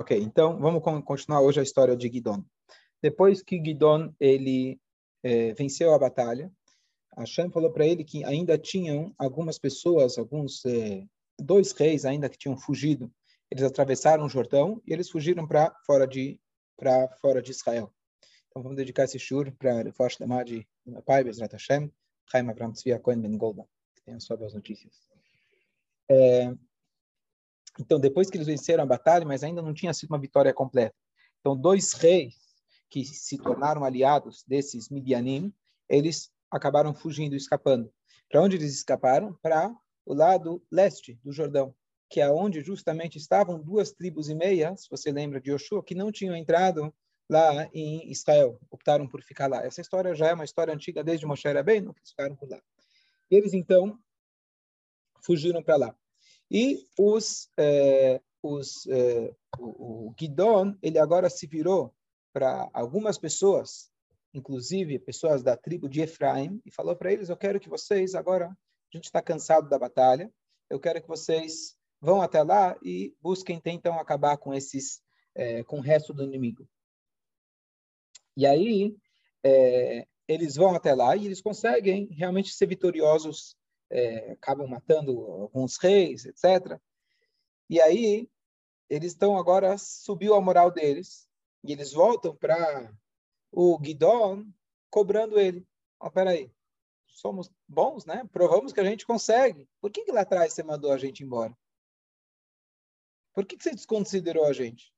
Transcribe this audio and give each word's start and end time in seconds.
Ok, 0.00 0.16
então 0.16 0.60
vamos 0.60 0.80
continuar 1.04 1.40
hoje 1.40 1.58
a 1.58 1.62
história 1.64 1.96
de 1.96 2.08
Gidon. 2.08 2.44
Depois 3.02 3.42
que 3.42 3.60
Gidon 3.60 4.14
ele 4.20 4.80
é, 5.24 5.52
venceu 5.54 5.92
a 5.92 5.98
batalha, 5.98 6.52
Hashem 7.16 7.50
falou 7.50 7.72
para 7.72 7.84
ele 7.84 8.04
que 8.04 8.24
ainda 8.24 8.56
tinham 8.56 9.12
algumas 9.18 9.58
pessoas, 9.58 10.16
alguns 10.16 10.64
é, 10.64 11.04
dois 11.36 11.72
reis 11.72 12.04
ainda 12.04 12.28
que 12.28 12.38
tinham 12.38 12.56
fugido. 12.56 13.12
Eles 13.50 13.64
atravessaram 13.64 14.24
o 14.24 14.28
Jordão 14.28 14.80
e 14.86 14.92
eles 14.92 15.10
fugiram 15.10 15.48
para 15.48 15.74
fora 15.84 16.06
de 16.06 16.40
para 16.76 17.08
fora 17.20 17.42
de 17.42 17.50
Israel. 17.50 17.92
Então 18.46 18.62
vamos 18.62 18.76
dedicar 18.76 19.02
esse 19.02 19.18
shur 19.18 19.50
para 19.58 19.88
o 19.88 19.92
Fosh 19.92 20.16
de 20.46 20.64
pai, 21.04 21.24
Bezrat 21.24 21.50
Hashem, 21.50 21.92
Chaim 22.30 22.48
Avram 22.48 22.70
Tzvi 22.70 22.92
Ben 23.16 23.36
Golda, 23.36 23.64
que 23.96 24.20
só 24.20 24.36
boas 24.36 24.54
notícias. 24.54 24.94
É, 26.08 26.54
então, 27.78 28.00
depois 28.00 28.28
que 28.28 28.36
eles 28.36 28.46
venceram 28.46 28.82
a 28.82 28.86
batalha, 28.86 29.24
mas 29.24 29.44
ainda 29.44 29.62
não 29.62 29.72
tinha 29.72 29.94
sido 29.94 30.10
uma 30.10 30.18
vitória 30.18 30.52
completa. 30.52 30.94
Então, 31.40 31.56
dois 31.56 31.92
reis 31.92 32.34
que 32.90 33.04
se 33.04 33.38
tornaram 33.38 33.84
aliados 33.84 34.44
desses 34.46 34.88
Midianim, 34.88 35.52
eles 35.88 36.32
acabaram 36.50 36.94
fugindo, 36.94 37.36
escapando. 37.36 37.92
Para 38.28 38.42
onde 38.42 38.56
eles 38.56 38.74
escaparam? 38.74 39.34
Para 39.40 39.74
o 40.04 40.14
lado 40.14 40.62
leste 40.70 41.18
do 41.22 41.32
Jordão, 41.32 41.74
que 42.08 42.20
é 42.20 42.30
onde 42.30 42.62
justamente 42.62 43.16
estavam 43.16 43.60
duas 43.60 43.92
tribos 43.92 44.28
e 44.28 44.34
meia, 44.34 44.74
se 44.76 44.88
você 44.90 45.12
lembra 45.12 45.40
de 45.40 45.50
Yoshua, 45.50 45.84
que 45.84 45.94
não 45.94 46.10
tinham 46.10 46.34
entrado 46.34 46.92
lá 47.28 47.68
em 47.74 48.10
Israel, 48.10 48.58
optaram 48.70 49.06
por 49.06 49.22
ficar 49.22 49.48
lá. 49.48 49.62
Essa 49.62 49.82
história 49.82 50.14
já 50.14 50.28
é 50.28 50.34
uma 50.34 50.44
história 50.44 50.72
antiga 50.72 51.04
desde 51.04 51.26
Moshe 51.26 51.46
Rabbeinu, 51.46 51.92
que 51.92 52.08
ficaram 52.08 52.34
por 52.34 52.48
lá. 52.48 52.60
E 53.30 53.36
eles 53.36 53.52
então 53.52 53.98
fugiram 55.22 55.62
para 55.62 55.76
lá. 55.76 55.96
E 56.50 56.86
os, 56.98 57.50
eh, 57.58 58.20
os, 58.42 58.86
eh, 58.86 59.34
o, 59.58 60.08
o 60.08 60.14
Gidon, 60.18 60.76
ele 60.82 60.98
agora 60.98 61.28
se 61.28 61.46
virou 61.46 61.94
para 62.32 62.68
algumas 62.72 63.18
pessoas, 63.18 63.90
inclusive 64.32 64.98
pessoas 64.98 65.42
da 65.42 65.56
tribo 65.56 65.88
de 65.88 66.00
Efraim, 66.00 66.60
e 66.64 66.70
falou 66.70 66.96
para 66.96 67.12
eles: 67.12 67.28
Eu 67.28 67.36
quero 67.36 67.60
que 67.60 67.68
vocês, 67.68 68.14
agora, 68.14 68.46
a 68.48 68.96
gente 68.96 69.04
está 69.04 69.20
cansado 69.20 69.68
da 69.68 69.78
batalha, 69.78 70.32
eu 70.70 70.80
quero 70.80 71.02
que 71.02 71.08
vocês 71.08 71.76
vão 72.00 72.22
até 72.22 72.42
lá 72.42 72.78
e 72.82 73.14
busquem, 73.20 73.60
tentam 73.60 73.98
acabar 73.98 74.38
com 74.38 74.54
esses, 74.54 75.02
eh, 75.34 75.62
com 75.64 75.78
o 75.78 75.82
resto 75.82 76.14
do 76.14 76.24
inimigo. 76.24 76.66
E 78.36 78.46
aí, 78.46 78.96
eles 80.28 80.56
vão 80.56 80.74
até 80.74 80.94
lá 80.94 81.16
e 81.16 81.26
eles 81.26 81.40
conseguem 81.40 82.06
realmente 82.12 82.52
ser 82.52 82.66
vitoriosos 82.66 83.56
é, 83.90 84.32
acabam 84.32 84.68
matando 84.68 85.20
alguns 85.20 85.76
reis, 85.76 86.24
etc. 86.24 86.80
E 87.68 87.80
aí 87.80 88.28
eles 88.88 89.12
estão 89.12 89.36
agora 89.36 89.76
subiu 89.78 90.34
a 90.34 90.40
moral 90.40 90.70
deles 90.70 91.28
e 91.62 91.72
eles 91.72 91.92
voltam 91.92 92.34
para 92.34 92.92
o 93.50 93.78
Guidon 93.78 94.46
cobrando 94.90 95.38
ele. 95.38 95.66
Oh, 96.00 96.10
peraí, 96.10 96.50
somos 97.06 97.50
bons, 97.66 98.04
né? 98.06 98.28
Provamos 98.32 98.72
que 98.72 98.80
a 98.80 98.84
gente 98.84 99.06
consegue. 99.06 99.68
Por 99.80 99.90
que, 99.90 100.04
que 100.04 100.12
lá 100.12 100.22
atrás 100.22 100.52
você 100.52 100.62
mandou 100.62 100.92
a 100.92 100.98
gente 100.98 101.22
embora? 101.22 101.56
Por 103.34 103.44
que, 103.44 103.56
que 103.56 103.62
você 103.62 103.70
desconsiderou 103.70 104.46
a 104.46 104.52
gente? 104.52 104.92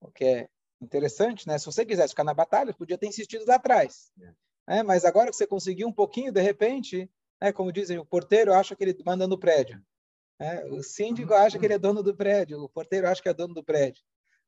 O 0.00 0.10
que 0.10 0.24
é 0.24 0.48
interessante, 0.80 1.46
né? 1.46 1.58
Se 1.58 1.66
você 1.66 1.84
quisesse 1.84 2.12
ficar 2.12 2.24
na 2.24 2.34
batalha, 2.34 2.74
podia 2.74 2.98
ter 2.98 3.06
insistido 3.06 3.44
lá 3.46 3.56
atrás. 3.56 4.10
É. 4.20 4.34
É, 4.78 4.82
mas 4.82 5.04
agora 5.04 5.30
que 5.30 5.36
você 5.36 5.46
conseguiu 5.46 5.88
um 5.88 5.92
pouquinho, 5.92 6.32
de 6.32 6.40
repente, 6.40 7.10
é, 7.40 7.52
como 7.52 7.72
dizem, 7.72 7.98
o 7.98 8.04
porteiro 8.04 8.52
acha 8.52 8.76
que 8.76 8.84
ele 8.84 8.96
manda 9.04 9.26
no 9.26 9.38
prédio. 9.38 9.82
É, 10.38 10.64
o 10.66 10.82
síndico 10.82 11.34
acha 11.34 11.58
que 11.58 11.64
ele 11.64 11.74
é 11.74 11.78
dono 11.78 12.02
do 12.02 12.14
prédio, 12.14 12.62
o 12.62 12.68
porteiro 12.68 13.08
acha 13.08 13.22
que 13.22 13.28
é 13.28 13.34
dono 13.34 13.54
do 13.54 13.64
prédio. 13.64 14.02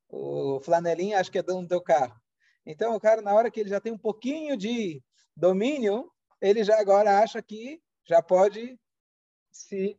O 0.08 0.60
flanelinha 0.60 1.18
acha 1.18 1.30
que 1.30 1.38
é 1.38 1.42
dono 1.42 1.62
do 1.62 1.68
teu 1.68 1.80
carro. 1.80 2.20
Então, 2.64 2.94
o 2.94 3.00
cara, 3.00 3.20
na 3.20 3.34
hora 3.34 3.50
que 3.50 3.60
ele 3.60 3.68
já 3.68 3.80
tem 3.80 3.92
um 3.92 3.98
pouquinho 3.98 4.56
de 4.56 5.02
domínio, 5.36 6.10
ele 6.40 6.62
já 6.62 6.78
agora 6.78 7.18
acha 7.20 7.42
que 7.42 7.82
já 8.06 8.22
pode 8.22 8.78
se, 9.50 9.98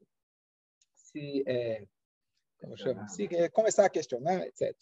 se, 0.96 1.44
é, 1.48 1.86
como 2.60 2.78
chama? 2.78 3.08
se 3.08 3.28
é, 3.36 3.50
começar 3.50 3.86
a 3.86 3.90
questionar, 3.90 4.46
etc. 4.48 4.76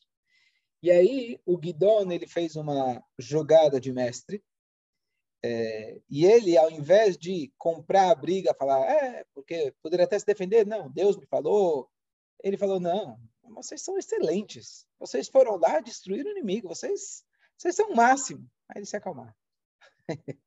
E 0.84 0.90
aí, 0.90 1.40
o 1.46 1.58
Guidon 1.58 2.12
ele 2.12 2.28
fez 2.28 2.56
uma 2.56 3.04
jogada 3.18 3.80
de 3.80 3.94
mestre, 3.94 4.44
é, 5.44 6.00
e 6.10 6.26
ele, 6.26 6.56
ao 6.58 6.70
invés 6.70 7.18
de 7.18 7.52
comprar 7.58 8.12
a 8.12 8.16
briga, 8.16 8.54
falar, 8.54 8.86
é, 8.86 9.26
porque 9.34 9.74
poderia 9.82 10.06
até 10.06 10.18
se 10.18 10.26
defender, 10.26 10.66
não, 10.66 10.90
Deus 10.90 11.18
me 11.18 11.26
falou. 11.26 11.90
Ele 12.44 12.58
falou, 12.58 12.80
não, 12.80 13.20
vocês 13.56 13.82
são 13.82 13.98
excelentes. 13.98 14.86
Vocês 15.00 15.28
foram 15.28 15.58
lá 15.58 15.80
destruir 15.80 16.26
o 16.26 16.30
inimigo. 16.30 16.68
Vocês, 16.68 17.24
vocês 17.58 17.76
são 17.76 17.92
o 17.92 17.96
máximo. 17.96 18.48
Aí 18.70 18.80
ele 18.80 18.86
se 18.86 18.96
acalmar. 18.96 19.36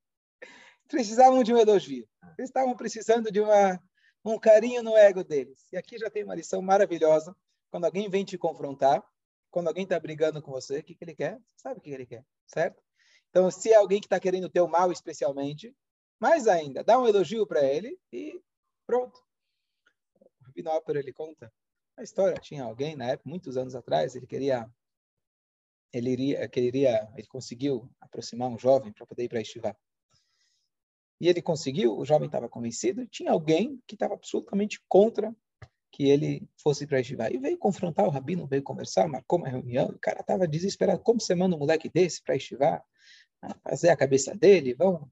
Precisavam 0.87 1.43
de 1.43 1.53
um 1.53 1.57
elogio. 1.57 2.07
Eles 2.37 2.49
estavam 2.49 2.75
precisando 2.75 3.31
de 3.31 3.41
uma, 3.41 3.79
um 4.23 4.39
carinho 4.39 4.81
no 4.81 4.95
ego 4.95 5.23
deles. 5.23 5.67
E 5.73 5.77
aqui 5.77 5.97
já 5.97 6.09
tem 6.09 6.23
uma 6.23 6.35
lição 6.35 6.61
maravilhosa. 6.61 7.35
Quando 7.69 7.85
alguém 7.85 8.09
vem 8.09 8.23
te 8.23 8.37
confrontar, 8.37 9.03
quando 9.51 9.67
alguém 9.67 9.83
está 9.83 9.99
brigando 9.99 10.41
com 10.41 10.51
você, 10.51 10.79
o 10.79 10.83
que, 10.83 10.95
que 10.95 11.03
ele 11.03 11.15
quer? 11.15 11.37
Você 11.37 11.63
sabe 11.63 11.79
o 11.79 11.81
que 11.81 11.89
ele 11.89 12.05
quer, 12.05 12.25
certo? 12.45 12.81
Então, 13.35 13.51
se 13.51 13.69
é 13.69 13.75
alguém 13.75 13.99
que 13.99 14.05
está 14.05 14.17
querendo 14.17 14.49
o 14.49 14.67
mal 14.69 14.93
especialmente, 14.93 15.75
mais 16.17 16.47
ainda, 16.47 16.81
dá 16.81 16.97
um 16.97 17.05
elogio 17.05 17.45
para 17.45 17.61
ele 17.65 17.99
e 18.09 18.41
pronto. 18.87 19.21
O 20.55 20.69
Opera, 20.69 20.99
ele 20.99 21.11
conta 21.11 21.51
a 21.97 22.03
história. 22.03 22.39
Tinha 22.39 22.63
alguém, 22.63 22.95
na 22.95 23.07
época, 23.07 23.29
muitos 23.29 23.57
anos 23.57 23.75
atrás, 23.75 24.15
ele 24.15 24.25
queria, 24.25 24.65
ele 25.91 26.11
iria, 26.11 26.47
queria, 26.47 27.11
ele 27.17 27.27
conseguiu 27.27 27.91
aproximar 27.99 28.47
um 28.47 28.57
jovem 28.57 28.93
para 28.93 29.05
poder 29.05 29.25
ir 29.25 29.29
para 29.29 29.41
Estivá. 29.41 29.75
E 31.19 31.27
ele 31.27 31.41
conseguiu, 31.41 31.97
o 31.97 32.05
jovem 32.05 32.27
estava 32.27 32.47
convencido, 32.47 33.05
tinha 33.05 33.33
alguém 33.33 33.83
que 33.85 33.95
estava 33.95 34.13
absolutamente 34.13 34.81
contra 34.87 35.35
que 35.91 36.09
ele 36.09 36.47
fosse 36.55 36.87
para 36.87 37.01
Estivá. 37.01 37.29
E 37.29 37.37
veio 37.37 37.57
confrontar 37.57 38.05
o 38.05 38.11
rabino, 38.11 38.47
veio 38.47 38.63
conversar, 38.63 39.09
marcou 39.09 39.39
uma 39.39 39.49
reunião, 39.49 39.87
o 39.87 39.99
cara 39.99 40.21
estava 40.21 40.47
desesperado. 40.47 41.03
Como 41.03 41.19
você 41.19 41.35
manda 41.35 41.57
um 41.57 41.59
moleque 41.59 41.89
desse 41.89 42.23
para 42.23 42.37
Estivá? 42.37 42.81
Fazer 43.63 43.89
a 43.89 43.97
cabeça 43.97 44.35
dele, 44.35 44.73
vamos. 44.73 45.07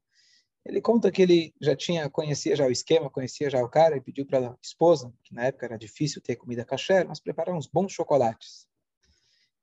Ele 0.65 0.81
conta 0.81 1.11
que 1.11 1.21
ele 1.21 1.53
já 1.61 1.75
tinha, 1.75 2.09
conhecia 2.09 2.55
já 2.55 2.65
o 2.65 2.71
esquema, 2.71 3.09
conhecia 3.09 3.49
já 3.49 3.61
o 3.61 3.69
cara 3.69 3.97
e 3.97 4.01
pediu 4.01 4.25
para 4.25 4.39
a 4.51 4.57
esposa, 4.61 5.13
que 5.23 5.33
na 5.33 5.45
época 5.45 5.65
era 5.65 5.77
difícil 5.77 6.21
ter 6.21 6.37
comida 6.37 6.63
kasher, 6.63 7.05
mas 7.05 7.19
preparar 7.19 7.53
uns 7.53 7.67
bons 7.67 7.91
chocolates. 7.91 8.65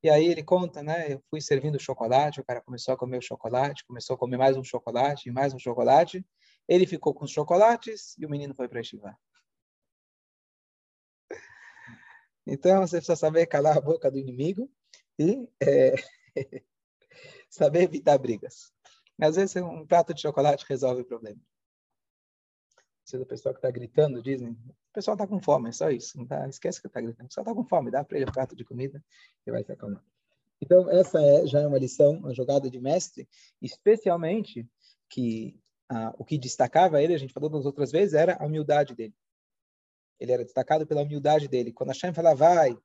E 0.03 0.11
aí 0.11 0.27
ele 0.27 0.43
conta, 0.43 0.83
né? 0.83 1.13
Eu 1.13 1.23
fui 1.31 1.41
servindo 1.41 1.79
chocolate, 1.81 2.41
o 2.41 2.45
cara 2.45 2.61
começou 2.61 2.95
a 2.95 2.97
comer 2.97 3.19
o 3.19 3.23
chocolate, 3.23 3.85
começou 3.87 4.15
a 4.15 4.19
comer 4.19 4.37
mais 4.37 4.57
um 4.57 4.65
chocolate 4.65 5.29
e 5.29 5.33
mais 5.33 5.55
um 5.55 5.59
chocolate. 5.59 6.25
Ele 6.69 6.87
ficou 6.87 7.15
com 7.15 7.25
os 7.25 7.31
chocolates 7.31 8.17
e 8.19 8.27
o 8.27 8.31
menino 8.31 8.55
foi 8.55 8.69
para 8.69 8.81
estivar. 8.81 9.19
Então 12.47 12.81
você 12.81 12.97
precisa 12.97 13.17
saber 13.17 13.47
calar 13.47 13.77
a 13.77 13.81
boca 13.81 14.11
do 14.11 14.19
inimigo 14.19 14.71
e 15.19 15.49
é, 15.63 15.95
saber 17.51 17.83
evitar 17.83 18.17
brigas. 18.17 18.73
Às 19.21 19.37
vezes 19.37 19.57
um 19.57 19.85
prato 19.87 20.15
de 20.15 20.23
chocolate 20.23 20.65
resolve 20.67 21.03
o 21.03 21.05
problema. 21.05 21.41
Se 23.05 23.17
o 23.17 23.27
pessoal 23.27 23.53
que 23.53 23.59
está 23.59 23.71
gritando 23.71 24.23
dizem, 24.23 24.53
o 24.53 24.93
pessoal 24.95 25.17
está 25.17 25.27
com 25.27 25.41
fome, 25.41 25.69
é 25.69 25.73
só 25.73 25.91
isso. 25.91 26.17
Não 26.17 26.27
tá, 26.27 26.49
esquece 26.49 26.81
que 26.81 26.87
está 26.87 27.01
gritando. 27.01 27.27
O 27.27 27.29
pessoal 27.29 27.45
está 27.45 27.55
com 27.55 27.65
fome, 27.65 27.91
dá 27.91 28.05
para 28.05 28.17
ele 28.17 28.31
um 28.31 28.33
prato 28.33 28.55
de 28.55 28.65
comida 28.65 29.05
e 29.47 29.51
vai 29.51 29.65
se 29.65 29.73
acalmar. 29.73 30.03
Então, 30.63 30.89
essa 30.91 31.21
é, 31.21 31.47
já 31.47 31.61
é 31.61 31.67
uma 31.67 31.79
lição, 31.79 32.13
uma 32.19 32.35
jogada 32.35 32.71
de 32.71 32.79
mestre, 32.79 33.29
especialmente 33.61 34.69
que 35.09 35.59
ah, 35.89 36.15
o 36.19 36.25
que 36.25 36.39
destacava 36.39 37.03
ele, 37.03 37.15
a 37.15 37.19
gente 37.19 37.33
falou 37.33 37.51
das 37.51 37.67
outras 37.67 37.91
vezes, 37.91 38.15
era 38.15 38.37
a 38.41 38.47
humildade 38.47 38.95
dele. 38.95 39.15
Ele 40.21 40.33
era 40.33 40.45
destacado 40.45 40.87
pela 40.87 41.03
humildade 41.03 41.49
dele. 41.49 41.73
Quando 41.73 41.91
a 41.91 41.95
Shem 41.95 42.13
fala, 42.13 42.35
vai, 42.35 42.79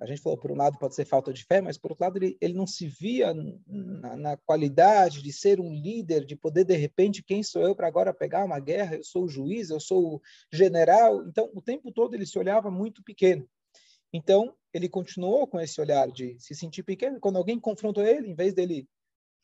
a 0.00 0.06
gente 0.06 0.20
falou, 0.20 0.38
por 0.38 0.52
um 0.52 0.56
lado, 0.56 0.78
pode 0.78 0.94
ser 0.94 1.04
falta 1.04 1.32
de 1.32 1.44
fé, 1.44 1.60
mas 1.60 1.76
por 1.76 1.90
outro 1.90 2.04
lado, 2.04 2.16
ele, 2.18 2.36
ele 2.40 2.54
não 2.54 2.66
se 2.66 2.86
via 2.86 3.34
na, 3.66 4.16
na, 4.16 4.36
qualidade 4.36 5.22
de 5.22 5.32
ser 5.32 5.60
um 5.60 5.72
líder, 5.72 6.24
de 6.24 6.36
poder, 6.36 6.64
de 6.64 6.76
repente, 6.76 7.22
quem 7.22 7.42
sou 7.42 7.62
eu 7.62 7.74
para 7.74 7.88
agora 7.88 8.14
pegar 8.14 8.44
uma 8.44 8.60
guerra? 8.60 8.96
Eu 8.96 9.04
sou 9.04 9.24
o 9.24 9.28
juiz, 9.28 9.70
eu 9.70 9.80
sou 9.80 10.14
o 10.14 10.22
general. 10.52 11.26
Então, 11.26 11.50
o 11.52 11.60
tempo 11.60 11.90
todo 11.92 12.14
ele 12.14 12.26
se 12.26 12.38
olhava 12.38 12.70
muito 12.70 13.02
pequeno. 13.02 13.48
Então, 14.12 14.54
ele 14.72 14.88
continuou 14.88 15.46
com 15.46 15.60
esse 15.60 15.80
olhar 15.80 16.10
de 16.10 16.38
se 16.38 16.54
sentir 16.54 16.84
pequeno. 16.84 17.18
Quando 17.18 17.36
alguém 17.36 17.58
confrontou 17.58 18.04
ele, 18.04 18.28
em 18.28 18.34
vez 18.34 18.54
dele 18.54 18.88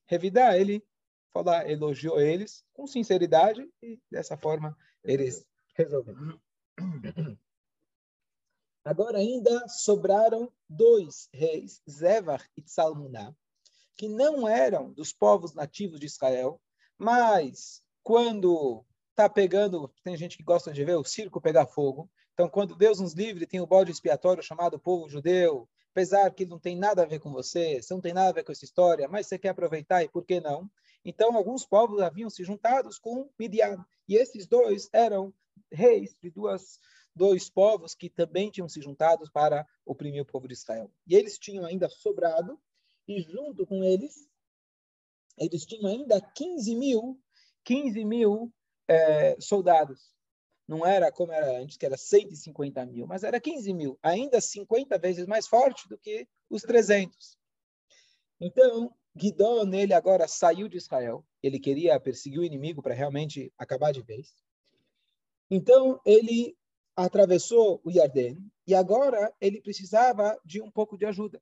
revidar, 0.06 0.54
ele 0.54 0.82
falar, 1.32 1.68
elogiou 1.68 2.20
eles 2.20 2.62
com 2.72 2.86
sinceridade 2.86 3.68
e 3.82 3.98
dessa 4.10 4.36
forma 4.36 4.76
eles 5.02 5.44
resolveram. 5.74 6.40
Agora 8.84 9.18
ainda 9.18 9.66
sobraram 9.68 10.52
dois 10.68 11.28
reis, 11.32 11.80
Zevar 11.88 12.46
e 12.56 12.62
Tzalmuná, 12.62 13.34
que 13.96 14.08
não 14.08 14.46
eram 14.46 14.92
dos 14.92 15.12
povos 15.12 15.54
nativos 15.54 15.98
de 15.98 16.06
Israel, 16.06 16.60
mas 16.98 17.82
quando 18.02 18.84
está 19.10 19.28
pegando, 19.28 19.90
tem 20.02 20.16
gente 20.16 20.36
que 20.36 20.42
gosta 20.42 20.72
de 20.72 20.84
ver 20.84 20.96
o 20.96 21.04
circo 21.04 21.40
pegar 21.40 21.66
fogo, 21.66 22.10
então 22.34 22.48
quando 22.48 22.76
Deus 22.76 23.00
nos 23.00 23.14
livre, 23.14 23.46
tem 23.46 23.60
o 23.60 23.66
bode 23.66 23.90
expiatório 23.90 24.42
chamado 24.42 24.78
povo 24.78 25.08
judeu, 25.08 25.68
apesar 25.92 26.30
que 26.32 26.44
não 26.44 26.58
tem 26.58 26.76
nada 26.76 27.02
a 27.02 27.06
ver 27.06 27.20
com 27.20 27.32
você, 27.32 27.80
você 27.80 27.94
não 27.94 28.00
tem 28.00 28.12
nada 28.12 28.28
a 28.28 28.32
ver 28.32 28.44
com 28.44 28.52
essa 28.52 28.64
história, 28.64 29.08
mas 29.08 29.26
você 29.26 29.38
quer 29.38 29.50
aproveitar 29.50 30.02
e 30.02 30.08
por 30.08 30.24
que 30.26 30.40
não? 30.40 30.68
Então, 31.04 31.36
alguns 31.36 31.64
povos 31.64 32.00
haviam 32.00 32.30
se 32.30 32.42
juntados 32.42 32.98
com 32.98 33.28
Midian. 33.38 33.84
E 34.08 34.16
esses 34.16 34.46
dois 34.46 34.88
eram 34.92 35.32
reis 35.70 36.16
de 36.20 36.30
duas, 36.30 36.80
dois 37.14 37.48
povos 37.48 37.94
que 37.94 38.10
também 38.10 38.50
tinham 38.50 38.68
se 38.68 38.80
juntado 38.80 39.30
para 39.32 39.66
oprimir 39.84 40.22
o 40.22 40.26
povo 40.26 40.48
de 40.48 40.54
Israel. 40.54 40.90
E 41.06 41.14
eles 41.14 41.38
tinham 41.38 41.64
ainda 41.64 41.88
sobrado, 41.88 42.58
e 43.06 43.20
junto 43.20 43.66
com 43.66 43.84
eles, 43.84 44.28
eles 45.38 45.64
tinham 45.64 45.90
ainda 45.90 46.20
15 46.20 46.74
mil, 46.74 47.20
15 47.64 48.04
mil 48.04 48.52
é, 48.88 49.36
soldados. 49.40 50.12
Não 50.66 50.84
era 50.84 51.12
como 51.12 51.32
era 51.32 51.58
antes, 51.60 51.76
que 51.76 51.84
era 51.84 51.96
150 51.96 52.86
mil, 52.86 53.06
mas 53.06 53.22
era 53.22 53.38
15 53.38 53.72
mil, 53.74 53.98
ainda 54.02 54.40
50 54.40 54.98
vezes 54.98 55.26
mais 55.26 55.46
forte 55.46 55.86
do 55.88 55.98
que 55.98 56.26
os 56.48 56.62
300. 56.62 57.38
Então, 58.40 58.94
Guidon, 59.14 59.72
ele 59.74 59.92
agora 59.92 60.26
saiu 60.26 60.68
de 60.68 60.78
Israel, 60.78 61.24
ele 61.42 61.60
queria 61.60 62.00
perseguir 62.00 62.40
o 62.40 62.44
inimigo 62.44 62.82
para 62.82 62.94
realmente 62.94 63.52
acabar 63.58 63.92
de 63.92 64.02
vez. 64.02 64.34
Então, 65.50 66.00
ele 66.04 66.56
atravessou 66.96 67.80
o 67.84 67.90
Yarden 67.90 68.38
e 68.66 68.74
agora 68.74 69.34
ele 69.40 69.60
precisava 69.60 70.38
de 70.44 70.60
um 70.60 70.70
pouco 70.70 70.96
de 70.96 71.04
ajuda. 71.04 71.40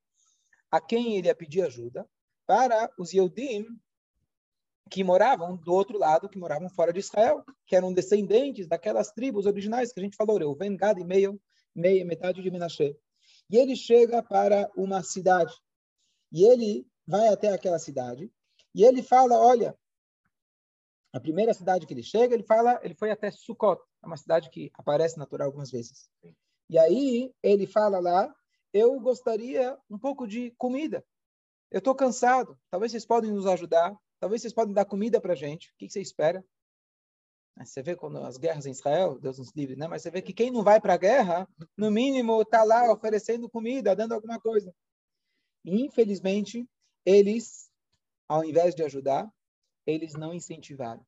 A 0.70 0.80
quem 0.80 1.16
ele 1.16 1.28
ia 1.28 1.34
pedir 1.34 1.62
ajuda? 1.62 2.08
Para 2.46 2.90
os 2.98 3.12
Yehudim 3.12 3.66
que 4.90 5.02
moravam 5.02 5.56
do 5.56 5.72
outro 5.72 5.98
lado, 5.98 6.28
que 6.28 6.38
moravam 6.38 6.68
fora 6.68 6.92
de 6.92 7.00
Israel, 7.00 7.42
que 7.66 7.74
eram 7.74 7.94
descendentes 7.94 8.68
daquelas 8.68 9.10
tribos 9.10 9.46
originais 9.46 9.90
que 9.90 9.98
a 9.98 10.02
gente 10.02 10.16
falou, 10.16 10.36
Reuven, 10.36 10.76
Gad 10.76 10.98
e 10.98 11.04
meio, 11.04 11.40
meia, 11.74 12.04
metade 12.04 12.42
de 12.42 12.50
Menashe. 12.50 12.94
E 13.48 13.56
ele 13.56 13.74
chega 13.74 14.22
para 14.22 14.70
uma 14.76 15.02
cidade. 15.02 15.54
E 16.30 16.44
ele 16.44 16.86
vai 17.06 17.28
até 17.28 17.48
aquela 17.48 17.78
cidade. 17.78 18.30
E 18.74 18.84
ele 18.84 19.02
fala, 19.02 19.38
olha, 19.38 19.74
a 21.12 21.20
primeira 21.20 21.52
cidade 21.52 21.86
que 21.86 21.92
ele 21.92 22.02
chega, 22.02 22.34
ele 22.34 22.42
fala, 22.42 22.80
ele 22.82 22.94
foi 22.94 23.10
até 23.10 23.30
Sukkot, 23.30 23.80
é 24.02 24.06
uma 24.06 24.16
cidade 24.16 24.48
que 24.50 24.70
aparece 24.74 25.18
natural 25.18 25.46
algumas 25.46 25.70
vezes. 25.70 26.08
E 26.70 26.78
aí 26.78 27.32
ele 27.42 27.66
fala 27.66 27.98
lá, 27.98 28.34
eu 28.72 28.98
gostaria 28.98 29.78
um 29.90 29.98
pouco 29.98 30.26
de 30.26 30.52
comida. 30.52 31.04
Eu 31.70 31.78
estou 31.78 31.94
cansado. 31.94 32.58
Talvez 32.70 32.92
vocês 32.92 33.04
podem 33.04 33.30
nos 33.30 33.46
ajudar. 33.46 33.94
Talvez 34.18 34.40
vocês 34.40 34.54
podem 34.54 34.72
dar 34.72 34.84
comida 34.84 35.20
para 35.20 35.34
a 35.34 35.36
gente. 35.36 35.70
O 35.70 35.76
que, 35.76 35.86
que 35.86 35.92
você 35.92 36.00
espera? 36.00 36.42
Você 37.58 37.82
vê 37.82 37.94
quando 37.94 38.18
as 38.18 38.38
guerras 38.38 38.64
em 38.64 38.70
Israel, 38.70 39.18
Deus 39.18 39.38
nos 39.38 39.52
livre, 39.54 39.76
né? 39.76 39.86
Mas 39.86 40.02
você 40.02 40.10
vê 40.10 40.22
que 40.22 40.32
quem 40.32 40.50
não 40.50 40.62
vai 40.62 40.80
para 40.80 40.94
a 40.94 40.98
guerra, 40.98 41.46
no 41.76 41.90
mínimo, 41.90 42.40
está 42.40 42.64
lá 42.64 42.90
oferecendo 42.90 43.50
comida, 43.50 43.94
dando 43.94 44.14
alguma 44.14 44.40
coisa. 44.40 44.74
E, 45.64 45.84
infelizmente, 45.84 46.66
eles, 47.04 47.70
ao 48.26 48.44
invés 48.44 48.74
de 48.74 48.82
ajudar, 48.82 49.30
eles 49.86 50.14
não 50.14 50.32
incentivaram. 50.32 51.04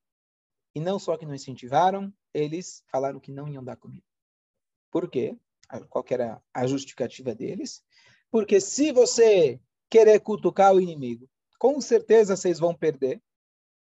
E 0.74 0.80
não 0.80 0.98
só 0.98 1.16
que 1.16 1.26
não 1.26 1.34
incentivaram, 1.34 2.12
eles 2.32 2.82
falaram 2.88 3.20
que 3.20 3.30
não 3.30 3.48
iam 3.48 3.62
dar 3.62 3.76
comida. 3.76 4.04
Por 4.90 5.08
quê? 5.08 5.38
Qual 5.88 6.04
era 6.10 6.42
a 6.52 6.66
justificativa 6.66 7.34
deles? 7.34 7.82
Porque 8.30 8.60
se 8.60 8.92
você 8.92 9.60
querer 9.88 10.20
cutucar 10.20 10.74
o 10.74 10.80
inimigo, 10.80 11.28
com 11.58 11.80
certeza 11.80 12.36
vocês 12.36 12.58
vão 12.58 12.74
perder. 12.74 13.22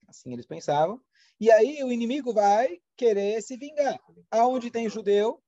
Assim 0.07 0.33
eles 0.33 0.47
pensavam. 0.47 1.01
E 1.41 1.51
aí 1.51 1.83
o 1.83 1.91
inimigo 1.91 2.33
vai 2.33 2.81
querer 2.97 3.43
se 3.43 3.57
vingar. 3.57 3.99
Aonde 4.31 4.71
tem 4.71 4.89
judeu, 4.89 5.43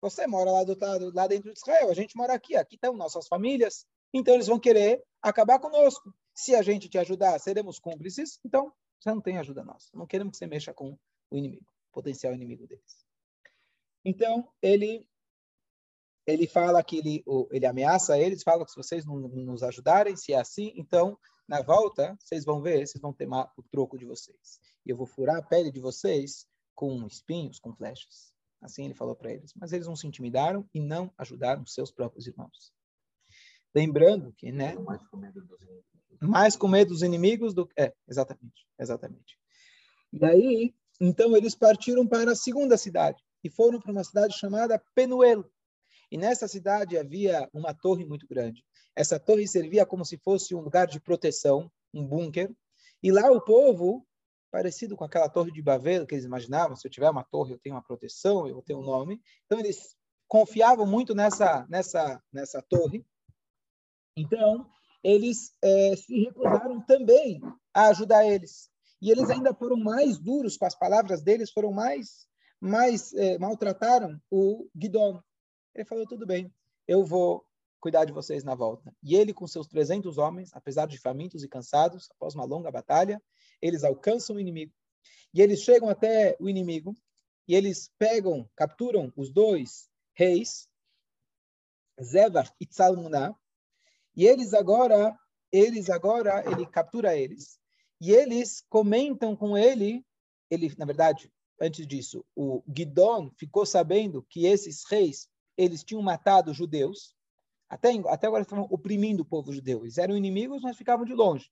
você 0.00 0.26
mora 0.26 0.50
lá, 0.50 0.64
do, 0.64 0.76
lá 1.14 1.26
dentro 1.26 1.52
de 1.52 1.58
Israel, 1.58 1.90
a 1.90 1.94
gente 1.94 2.16
mora 2.16 2.34
aqui, 2.34 2.56
aqui 2.56 2.74
estão 2.74 2.96
nossas 2.96 3.26
famílias. 3.26 3.86
Então 4.12 4.34
eles 4.34 4.46
vão 4.46 4.58
querer 4.58 5.02
acabar 5.22 5.58
conosco. 5.58 6.12
Se 6.34 6.54
a 6.54 6.62
gente 6.62 6.88
te 6.88 6.98
ajudar, 6.98 7.38
seremos 7.38 7.78
cúmplices. 7.78 8.38
Então 8.44 8.72
você 9.00 9.10
não 9.10 9.20
tem 9.20 9.38
ajuda 9.38 9.64
nossa. 9.64 9.88
Não 9.94 10.06
queremos 10.06 10.32
que 10.32 10.38
você 10.38 10.46
mexa 10.46 10.72
com 10.72 10.98
o 11.30 11.36
inimigo, 11.36 11.66
potencial 11.92 12.34
inimigo 12.34 12.66
deles. 12.66 13.06
Então 14.04 14.48
ele 14.62 15.06
ele 16.26 16.46
fala 16.46 16.84
que 16.84 16.98
ele, 16.98 17.24
ele 17.50 17.64
ameaça 17.64 18.18
eles, 18.18 18.42
fala 18.42 18.62
que 18.62 18.70
se 18.70 18.76
vocês 18.76 19.06
não 19.06 19.16
nos 19.16 19.62
ajudarem, 19.62 20.14
se 20.14 20.34
é 20.34 20.38
assim, 20.38 20.74
então, 20.76 21.18
na 21.48 21.62
volta, 21.62 22.14
vocês 22.20 22.44
vão 22.44 22.60
ver, 22.60 22.86
vocês 22.86 23.00
vão 23.00 23.14
ter 23.14 23.26
o 23.26 23.62
troco 23.70 23.96
de 23.96 24.04
vocês. 24.04 24.60
E 24.84 24.90
eu 24.90 24.96
vou 24.96 25.06
furar 25.06 25.36
a 25.36 25.42
pele 25.42 25.72
de 25.72 25.80
vocês 25.80 26.46
com 26.74 27.06
espinhos, 27.06 27.58
com 27.58 27.74
flechas. 27.74 28.30
Assim 28.60 28.84
ele 28.84 28.94
falou 28.94 29.16
para 29.16 29.32
eles. 29.32 29.54
Mas 29.56 29.72
eles 29.72 29.86
não 29.86 29.96
se 29.96 30.06
intimidaram 30.06 30.68
e 30.74 30.80
não 30.80 31.10
ajudaram 31.16 31.64
seus 31.64 31.90
próprios 31.90 32.26
irmãos. 32.26 32.74
Lembrando 33.74 34.32
que, 34.32 34.50
né? 34.50 34.74
Mais 34.74 35.06
com 35.08 35.16
medo 35.16 35.40
dos 35.44 35.60
inimigos. 35.60 35.84
Mais 36.20 36.56
com 36.56 36.68
medo 36.68 36.88
dos 36.88 37.02
inimigos 37.02 37.54
do 37.54 37.68
É, 37.76 37.92
exatamente, 38.08 38.66
exatamente. 38.78 39.38
E 40.12 40.24
aí, 40.24 40.74
então, 41.00 41.36
eles 41.36 41.54
partiram 41.54 42.06
para 42.06 42.32
a 42.32 42.36
segunda 42.36 42.76
cidade 42.76 43.22
e 43.44 43.50
foram 43.50 43.78
para 43.78 43.92
uma 43.92 44.02
cidade 44.02 44.36
chamada 44.36 44.82
Penuel. 44.94 45.44
E 46.10 46.16
nessa 46.16 46.48
cidade 46.48 46.96
havia 46.96 47.48
uma 47.52 47.74
torre 47.74 48.04
muito 48.04 48.26
grande. 48.26 48.64
Essa 48.96 49.20
torre 49.20 49.46
servia 49.46 49.86
como 49.86 50.04
se 50.04 50.16
fosse 50.18 50.54
um 50.54 50.60
lugar 50.60 50.86
de 50.86 50.98
proteção, 50.98 51.70
um 51.92 52.04
bunker. 52.04 52.50
E 53.02 53.12
lá 53.12 53.30
o 53.30 53.40
povo, 53.40 54.06
parecido 54.50 54.96
com 54.96 55.04
aquela 55.04 55.28
torre 55.28 55.52
de 55.52 55.62
Babel 55.62 56.06
que 56.06 56.14
eles 56.14 56.24
imaginavam, 56.24 56.74
se 56.74 56.86
eu 56.86 56.90
tiver 56.90 57.10
uma 57.10 57.22
torre, 57.22 57.52
eu 57.52 57.58
tenho 57.58 57.76
uma 57.76 57.82
proteção, 57.82 58.48
eu 58.48 58.62
ter 58.62 58.74
um 58.74 58.82
nome. 58.82 59.20
Então 59.44 59.60
eles 59.60 59.96
confiavam 60.26 60.86
muito 60.86 61.14
nessa 61.14 61.66
nessa 61.68 62.20
nessa 62.32 62.62
torre. 62.62 63.04
Então 64.20 64.66
eles 65.02 65.54
é, 65.62 65.96
se 65.96 66.24
recusaram 66.24 66.80
também 66.82 67.40
a 67.72 67.88
ajudar 67.88 68.26
eles. 68.26 68.70
E 69.00 69.10
eles 69.10 69.30
ainda 69.30 69.54
foram 69.54 69.76
mais 69.76 70.18
duros 70.18 70.56
com 70.56 70.64
as 70.64 70.74
palavras 70.74 71.22
deles, 71.22 71.50
foram 71.50 71.72
mais 71.72 72.26
mais 72.60 73.14
é, 73.14 73.38
maltrataram 73.38 74.20
o 74.30 74.68
Guidon. 74.74 75.22
Ele 75.74 75.84
falou: 75.84 76.06
tudo 76.06 76.26
bem, 76.26 76.52
eu 76.86 77.04
vou 77.04 77.44
cuidar 77.80 78.04
de 78.04 78.12
vocês 78.12 78.42
na 78.42 78.54
volta. 78.54 78.92
E 79.02 79.14
ele, 79.14 79.32
com 79.32 79.46
seus 79.46 79.68
300 79.68 80.18
homens, 80.18 80.50
apesar 80.52 80.86
de 80.86 80.98
famintos 80.98 81.44
e 81.44 81.48
cansados, 81.48 82.10
após 82.10 82.34
uma 82.34 82.44
longa 82.44 82.70
batalha, 82.70 83.22
eles 83.62 83.84
alcançam 83.84 84.36
o 84.36 84.40
inimigo. 84.40 84.72
E 85.32 85.40
eles 85.40 85.60
chegam 85.60 85.88
até 85.88 86.36
o 86.40 86.48
inimigo 86.48 86.96
e 87.46 87.54
eles 87.54 87.90
pegam, 87.98 88.48
capturam 88.56 89.12
os 89.16 89.30
dois 89.30 89.88
reis, 90.14 90.68
Zevach 92.02 92.52
e 92.60 92.66
Tzalmuná, 92.66 93.34
e 94.18 94.26
eles 94.26 94.52
agora, 94.52 95.16
eles 95.52 95.88
agora, 95.88 96.42
ele 96.50 96.66
captura 96.66 97.16
eles, 97.16 97.56
e 98.00 98.10
eles 98.10 98.64
comentam 98.68 99.36
com 99.36 99.56
ele, 99.56 100.04
ele, 100.50 100.74
na 100.76 100.84
verdade, 100.84 101.32
antes 101.60 101.86
disso, 101.86 102.24
o 102.34 102.64
Gidon 102.66 103.30
ficou 103.38 103.64
sabendo 103.64 104.26
que 104.28 104.44
esses 104.44 104.82
reis 104.90 105.28
eles 105.56 105.84
tinham 105.84 106.02
matado 106.02 106.52
judeus, 106.52 107.14
até, 107.68 107.90
até 108.08 108.26
agora 108.26 108.42
estavam 108.42 108.66
oprimindo 108.68 109.22
o 109.22 109.24
povo 109.24 109.52
judeu. 109.52 109.84
Eles 109.84 109.98
eram 109.98 110.16
inimigos, 110.16 110.62
mas 110.62 110.76
ficavam 110.76 111.04
de 111.04 111.14
longe. 111.14 111.48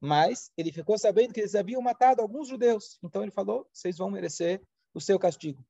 Mas 0.00 0.50
ele 0.56 0.72
ficou 0.72 0.96
sabendo 0.98 1.34
que 1.34 1.40
eles 1.40 1.54
haviam 1.54 1.82
matado 1.82 2.22
alguns 2.22 2.48
judeus. 2.48 2.98
Então 3.02 3.20
ele 3.20 3.30
falou: 3.30 3.68
vocês 3.70 3.98
vão 3.98 4.10
merecer 4.10 4.62
o 4.94 5.00
seu 5.00 5.18
castigo. 5.18 5.62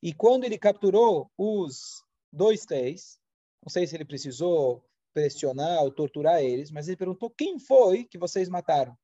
E 0.00 0.14
quando 0.14 0.44
ele 0.44 0.56
capturou 0.56 1.32
os 1.36 2.04
dois 2.32 2.64
reis, 2.64 3.18
não 3.60 3.70
sei 3.70 3.88
se 3.88 3.96
ele 3.96 4.04
precisou 4.04 4.87
pressionar 5.18 5.82
ou 5.82 5.90
torturar 5.90 6.40
eles, 6.40 6.70
mas 6.70 6.86
ele 6.86 6.96
perguntou: 6.96 7.28
quem 7.28 7.58
foi 7.58 8.04
que 8.04 8.16
vocês 8.16 8.48
mataram? 8.48 8.96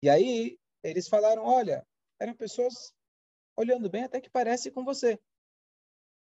E 0.00 0.08
aí 0.08 0.56
eles 0.84 1.08
falaram: 1.08 1.44
olha, 1.44 1.84
eram 2.20 2.32
pessoas 2.32 2.94
olhando 3.56 3.90
bem, 3.90 4.04
até 4.04 4.20
que 4.20 4.30
parece 4.30 4.70
com 4.70 4.84
você. 4.84 5.18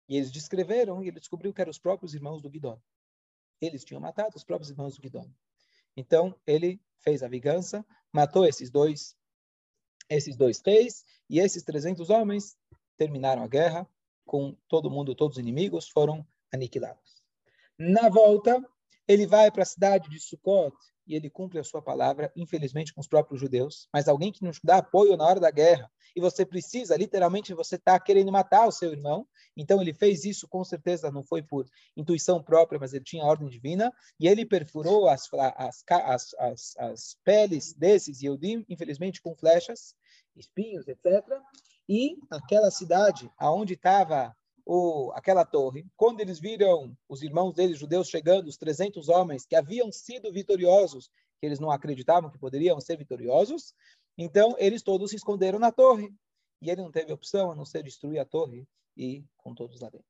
E 0.09 0.17
eles 0.17 0.31
descreveram 0.31 1.03
e 1.03 1.09
ele 1.09 1.19
descobriu 1.19 1.53
que 1.53 1.61
eram 1.61 1.71
os 1.71 1.81
próprios 1.81 2.15
irmãos 2.15 2.41
do 2.41 2.49
Guidon. 2.49 2.81
Eles 3.61 3.85
tinham 3.85 4.01
matado 4.01 4.37
os 4.37 4.45
próprios 4.45 4.71
irmãos 4.71 4.95
do 4.95 5.03
Guidon. 5.03 5.29
Então, 5.97 6.39
ele 6.47 6.81
fez 7.01 7.23
a 7.23 7.29
vingança, 7.29 7.85
matou 8.13 8.47
esses 8.47 8.71
dois 8.71 9.17
esses 10.09 10.37
dois 10.37 10.61
reis 10.65 11.05
e 11.29 11.41
esses 11.41 11.63
300 11.65 12.11
homens 12.11 12.57
terminaram 12.97 13.43
a 13.43 13.49
guerra 13.49 13.89
com 14.27 14.55
todo 14.69 14.91
mundo, 14.91 15.15
todos 15.15 15.39
os 15.39 15.43
inimigos 15.43 15.89
foram 15.89 16.25
aniquilados. 16.53 17.04
Na 17.79 18.09
volta, 18.09 18.63
ele 19.07 19.27
vai 19.27 19.51
para 19.51 19.63
a 19.63 19.67
cidade 19.67 20.09
de 20.09 20.21
Sukkot 20.21 20.75
e 21.07 21.15
ele 21.15 21.29
cumpre 21.29 21.59
a 21.59 21.65
sua 21.65 21.83
palavra, 21.83 22.33
infelizmente 22.35 22.95
com 22.95 23.01
os 23.01 23.09
próprios 23.09 23.41
judeus, 23.41 23.89
mas 23.93 24.09
alguém 24.09 24.33
que 24.33 24.43
nos 24.43 24.59
dá 24.63 24.79
apoio 24.79 25.17
na 25.17 25.27
hora 25.27 25.41
da 25.41 25.51
guerra, 25.51 25.91
e 26.17 26.21
você 26.21 26.47
precisa, 26.47 26.97
literalmente, 26.97 27.53
você 27.53 27.75
está 27.75 27.99
querendo 27.99 28.31
matar 28.31 28.67
o 28.67 28.73
seu 28.73 28.93
irmão, 28.93 29.27
então 29.57 29.83
ele 29.83 29.93
fez 29.93 30.25
isso, 30.25 30.49
com 30.49 30.63
certeza 30.65 31.11
não 31.11 31.25
foi 31.25 31.43
por 31.43 31.67
intuição 31.97 32.43
própria, 32.43 32.79
mas 32.79 32.95
ele 32.95 33.05
tinha 33.05 33.25
ordem 33.25 33.49
divina, 33.49 33.93
e 34.19 34.29
ele 34.29 34.47
perfurou 34.47 35.09
as, 35.09 35.29
as, 35.57 35.85
as, 35.91 36.35
as, 36.39 36.77
as 36.79 37.17
peles 37.25 37.75
desses 37.75 38.23
Yehudim, 38.23 38.65
infelizmente 38.69 39.21
com 39.21 39.35
flechas, 39.35 39.95
espinhos, 40.37 40.87
etc., 40.89 41.23
e 41.87 42.17
aquela 42.31 42.71
cidade 42.71 43.31
aonde 43.37 43.75
estava 43.75 44.35
o, 44.67 45.13
aquela 45.15 45.45
torre, 45.45 45.87
quando 45.97 46.21
eles 46.21 46.39
viram 46.39 46.97
os 47.09 47.23
irmãos 47.23 47.53
deles, 47.53 47.79
judeus, 47.79 48.09
chegando, 48.09 48.49
os 48.49 48.57
300 48.57 49.09
homens 49.09 49.45
que 49.45 49.55
haviam 49.55 49.93
sido 49.93 50.33
vitoriosos, 50.33 51.11
que 51.39 51.47
eles 51.47 51.61
não 51.61 51.71
acreditavam 51.71 52.31
que 52.31 52.39
poderiam 52.39 52.81
ser 52.81 52.97
vitoriosos, 52.97 53.75
então 54.17 54.55
eles 54.59 54.83
todos 54.83 55.11
se 55.11 55.17
esconderam 55.17 55.59
na 55.59 55.71
torre. 55.71 56.13
E 56.63 56.71
ele 56.71 56.81
não 56.81 56.91
teve 56.91 57.13
opção 57.13 57.51
a 57.51 57.55
não 57.55 57.65
ser 57.65 57.83
destruir 57.83 58.19
a 58.19 58.25
torre 58.25 58.67
e 58.97 59.23
com 59.37 59.55
todos 59.55 59.81
lá 59.81 59.91
dentro. 59.91 60.07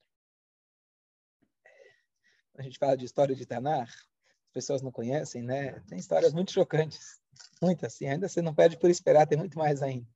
A 2.56 2.62
gente 2.62 2.78
fala 2.78 2.96
de 2.96 3.04
história 3.04 3.34
de 3.34 3.44
Tanar, 3.44 3.88
as 3.88 4.52
pessoas 4.52 4.80
não 4.80 4.92
conhecem, 4.92 5.42
né? 5.42 5.80
Tem 5.88 5.98
histórias 5.98 6.32
muito 6.32 6.52
chocantes, 6.52 7.20
muitas, 7.60 7.94
assim. 7.94 8.06
Ainda 8.06 8.28
você 8.28 8.40
não 8.40 8.54
perde 8.54 8.78
por 8.78 8.88
esperar, 8.88 9.26
tem 9.26 9.36
muito 9.36 9.58
mais 9.58 9.82
ainda. 9.82 10.06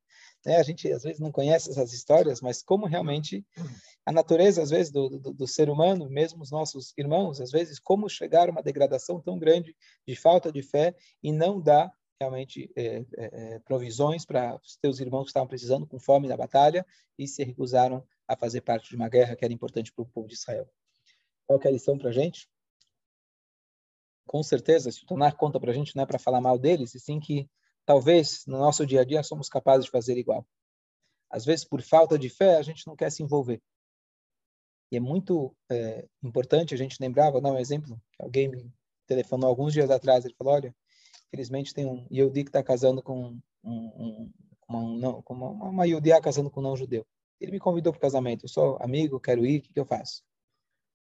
Né? 0.45 0.57
A 0.57 0.63
gente 0.63 0.91
às 0.93 1.03
vezes 1.03 1.21
não 1.21 1.33
conhece 1.33 1.71
essas 1.71 1.93
histórias, 1.93 2.41
mas 2.41 2.63
como 2.63 2.87
realmente 2.87 3.45
a 4.05 4.13
natureza 4.13 4.63
às 4.63 4.71
vezes 4.71 4.91
do, 4.91 5.09
do, 5.09 5.33
do, 5.33 5.47
ser 5.47 5.69
humano, 5.69 6.09
mesmo 6.09 6.43
os 6.43 6.51
nossos 6.51 6.93
irmãos, 6.97 7.41
às 7.41 7.51
vezes 7.51 7.79
como 7.79 8.09
chegar 8.09 8.49
a 8.49 8.53
uma 8.53 8.63
degradação 8.63 9.21
tão 9.21 9.39
grande 9.39 9.77
de 10.07 10.17
falta 10.17 10.51
de 10.51 10.63
fé 10.63 10.95
e 11.23 11.33
não 11.33 11.61
dá 11.61 11.91
realmente 12.21 12.71
é, 12.75 12.97
é, 12.97 13.05
é 13.17 13.59
provisões 13.61 14.25
para 14.25 14.57
os 14.57 14.77
teus 14.77 14.99
irmãos 14.99 15.25
que 15.25 15.31
estavam 15.31 15.49
precisando 15.49 15.87
com 15.87 16.01
fome 16.01 16.27
na 16.27 16.37
batalha 16.37 16.85
e 17.17 17.29
se 17.29 17.45
recusaram 17.45 18.05
a 18.27 18.37
fazer 18.37 18.61
parte 18.61 18.91
de 18.91 18.97
uma 18.97 19.09
guerra 19.09 19.37
que 19.37 19.45
era 19.45 19.55
importante 19.55 19.93
para 19.93 20.03
o 20.03 20.09
povo 20.09 20.27
de 20.27 20.35
Israel. 20.35 20.69
Qual 21.47 21.61
é 21.63 21.69
a 21.69 21.71
lição 21.71 21.97
para 21.97 22.11
a 22.11 22.13
gente? 22.13 22.49
Com 24.27 24.43
certeza, 24.43 24.93
se 24.93 25.03
o 25.03 25.07
Tonar 25.07 25.37
conta 25.37 25.59
para 25.59 25.71
a 25.71 25.75
gente, 25.75 25.97
não 25.97 26.03
é 26.03 26.07
para 26.07 26.19
falar 26.19 26.41
mal 26.41 26.59
deles, 26.59 26.95
e 26.95 27.01
sim 27.01 27.19
que 27.19 27.49
talvez 27.89 28.45
no 28.45 28.59
nosso 28.59 28.85
dia 28.85 29.01
a 29.01 29.05
dia 29.05 29.23
somos 29.23 29.49
capazes 29.49 29.87
de 29.87 29.91
fazer 29.91 30.19
igual. 30.19 30.47
Às 31.31 31.47
vezes, 31.47 31.65
por 31.65 31.81
falta 31.81 32.19
de 32.19 32.29
fé, 32.29 32.59
a 32.59 32.63
gente 32.63 32.87
não 32.87 32.95
quer 32.95 33.11
se 33.11 33.23
envolver. 33.23 33.63
E 34.93 34.99
é 34.99 35.01
muito 35.01 35.57
é, 35.71 36.07
importante 36.23 36.75
a 36.75 36.77
gente 36.77 37.01
lembrar, 37.01 37.31
vou 37.31 37.41
dar 37.41 37.51
um 37.51 37.59
exemplo, 37.59 37.99
alguém 38.19 38.47
me 38.47 38.71
telefonou 39.07 39.49
alguns 39.49 39.73
dias 39.73 39.91
atrás, 39.91 40.27
ele 40.27 40.35
falou, 40.35 40.53
olha, 40.53 40.77
infelizmente 41.29 41.73
tem 41.73 41.87
um 41.87 42.07
Yehudi 42.13 42.45
que 42.45 42.51
está 42.51 42.63
casando 42.63 43.03
com, 43.03 43.41
um, 43.65 44.31
um, 44.69 44.99
não, 44.99 45.23
com 45.23 45.33
uma, 45.33 45.49
uma 45.49 45.87
Yehudiá 45.87 46.21
casando 46.21 46.51
com 46.51 46.61
um 46.61 46.65
não-judeu. 46.65 47.07
Ele 47.41 47.53
me 47.53 47.59
convidou 47.59 47.91
para 47.91 47.99
o 47.99 48.03
casamento, 48.03 48.45
eu 48.45 48.51
sou 48.51 48.77
amigo, 48.83 49.19
quero 49.19 49.47
ir, 49.47 49.61
o 49.61 49.63
que, 49.63 49.73
que 49.73 49.81
eu 49.81 49.87
faço? 49.87 50.23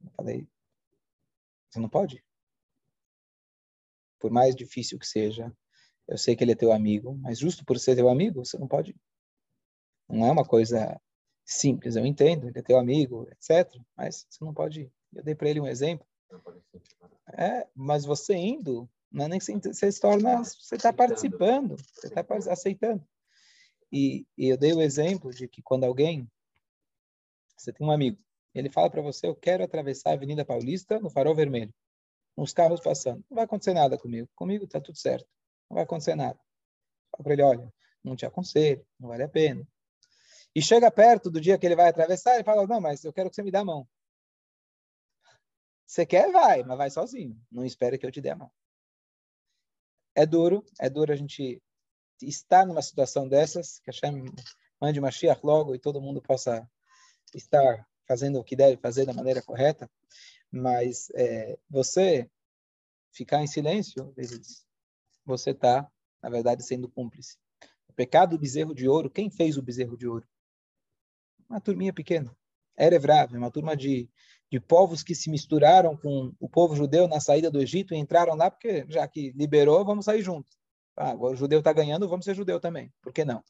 Eu 0.03 0.11
falei, 0.11 0.47
você 1.67 1.79
não 1.79 1.89
pode? 1.89 2.23
Por 4.19 4.29
mais 4.29 4.55
difícil 4.55 4.99
que 4.99 5.07
seja, 5.07 5.51
eu 6.09 6.17
sei 6.17 6.35
que 6.35 6.43
ele 6.43 6.53
é 6.53 6.55
teu 6.55 6.71
amigo, 6.71 7.15
mas 7.21 7.37
justo 7.37 7.63
por 7.63 7.77
ser 7.79 7.95
teu 7.95 8.09
amigo, 8.09 8.43
você 8.43 8.57
não 8.57 8.67
pode. 8.67 8.95
Não 10.09 10.25
é 10.25 10.31
uma 10.31 10.43
coisa 10.43 10.99
simples, 11.45 11.95
eu 11.95 12.05
entendo, 12.05 12.47
ele 12.47 12.57
é 12.57 12.63
teu 12.63 12.79
amigo, 12.79 13.27
etc. 13.31 13.79
Mas 13.95 14.25
você 14.27 14.43
não 14.43 14.53
pode. 14.53 14.91
Eu 15.13 15.23
dei 15.23 15.35
para 15.35 15.49
ele 15.49 15.59
um 15.59 15.67
exemplo. 15.67 16.05
É, 17.37 17.67
mas 17.75 18.05
você 18.05 18.33
indo, 18.35 18.89
não 19.11 19.25
é 19.25 19.27
nem 19.27 19.39
você 19.39 19.91
se 19.91 20.01
torna, 20.01 20.43
você 20.43 20.75
está 20.75 20.91
participando, 20.91 21.75
você 21.93 22.07
está 22.07 22.25
aceitando. 22.51 23.07
E, 23.91 24.25
e, 24.35 24.49
eu 24.49 24.57
dei 24.57 24.73
o 24.73 24.81
exemplo 24.81 25.31
de 25.31 25.47
que 25.47 25.61
quando 25.61 25.83
alguém, 25.83 26.27
você 27.55 27.71
tem 27.71 27.85
um 27.85 27.91
amigo, 27.91 28.17
ele 28.53 28.69
fala 28.69 28.89
para 28.89 29.01
você, 29.01 29.27
eu 29.27 29.35
quero 29.35 29.63
atravessar 29.63 30.11
a 30.11 30.13
Avenida 30.13 30.43
Paulista 30.43 30.99
no 30.99 31.09
farol 31.09 31.35
vermelho, 31.35 31.73
os 32.35 32.51
carros 32.51 32.79
passando. 32.79 33.23
Não 33.29 33.35
vai 33.35 33.45
acontecer 33.45 33.73
nada 33.73 33.95
comigo. 33.95 34.27
Comigo 34.35 34.65
está 34.65 34.81
tudo 34.81 34.97
certo 34.97 35.27
não 35.69 35.75
vai 35.75 35.83
acontecer 35.83 36.15
nada. 36.15 36.39
Fala 37.11 37.23
para 37.23 37.33
ele, 37.33 37.43
olha, 37.43 37.73
não 38.03 38.15
te 38.15 38.25
aconselho, 38.25 38.85
não 38.99 39.09
vale 39.09 39.23
a 39.23 39.29
pena. 39.29 39.67
E 40.55 40.61
chega 40.61 40.89
perto 40.89 41.29
do 41.29 41.39
dia 41.39 41.57
que 41.57 41.65
ele 41.65 41.75
vai 41.75 41.89
atravessar, 41.89 42.35
ele 42.35 42.43
fala, 42.43 42.65
não, 42.65 42.81
mas 42.81 43.03
eu 43.03 43.13
quero 43.13 43.29
que 43.29 43.35
você 43.35 43.43
me 43.43 43.51
dê 43.51 43.57
a 43.57 43.65
mão. 43.65 43.87
Você 45.85 46.05
quer, 46.05 46.31
vai, 46.31 46.63
mas 46.63 46.77
vai 46.77 46.89
sozinho. 46.89 47.39
Não 47.51 47.65
espere 47.65 47.97
que 47.97 48.05
eu 48.05 48.11
te 48.11 48.21
dê 48.21 48.29
a 48.29 48.35
mão. 48.35 48.51
É 50.15 50.25
duro, 50.25 50.65
é 50.79 50.89
duro 50.89 51.11
a 51.11 51.15
gente 51.15 51.61
estar 52.21 52.65
numa 52.65 52.81
situação 52.81 53.27
dessas, 53.27 53.79
que 53.79 53.89
a 53.89 53.93
Hashem 53.93 54.25
mande 54.81 54.99
Mashiach 54.99 55.41
logo 55.43 55.73
e 55.73 55.79
todo 55.79 56.01
mundo 56.01 56.21
possa 56.21 56.69
estar 57.33 57.87
fazendo 58.07 58.39
o 58.39 58.43
que 58.43 58.55
deve 58.55 58.77
fazer 58.77 59.05
da 59.05 59.13
maneira 59.13 59.41
correta, 59.41 59.89
mas 60.51 61.09
é, 61.13 61.57
você 61.69 62.29
ficar 63.11 63.41
em 63.41 63.47
silêncio, 63.47 64.11
vezes 64.13 64.65
você 65.29 65.51
está, 65.51 65.89
na 66.21 66.29
verdade, 66.29 66.63
sendo 66.63 66.89
cúmplice. 66.89 67.37
O 67.87 67.93
pecado 67.93 68.31
do 68.31 68.39
bezerro 68.39 68.73
de 68.73 68.87
ouro, 68.87 69.09
quem 69.09 69.29
fez 69.29 69.57
o 69.57 69.61
bezerro 69.61 69.97
de 69.97 70.07
ouro? 70.07 70.27
Uma 71.49 71.61
turminha 71.61 71.93
pequena. 71.93 72.35
Erevrav, 72.77 73.35
uma 73.35 73.51
turma 73.51 73.75
de, 73.75 74.09
de 74.51 74.59
povos 74.59 75.03
que 75.03 75.13
se 75.13 75.29
misturaram 75.29 75.97
com 75.97 76.33
o 76.39 76.49
povo 76.49 76.75
judeu 76.75 77.07
na 77.07 77.19
saída 77.19 77.51
do 77.51 77.61
Egito 77.61 77.93
e 77.93 77.97
entraram 77.97 78.35
lá 78.35 78.49
porque, 78.49 78.85
já 78.87 79.07
que 79.07 79.31
liberou, 79.31 79.85
vamos 79.85 80.05
sair 80.05 80.21
juntos. 80.21 80.57
Ah, 80.95 81.11
agora 81.11 81.33
o 81.33 81.37
judeu 81.37 81.59
está 81.59 81.71
ganhando, 81.71 82.07
vamos 82.07 82.25
ser 82.25 82.35
judeu 82.35 82.59
também. 82.59 82.91
Por 83.01 83.13
que 83.13 83.23
não? 83.23 83.43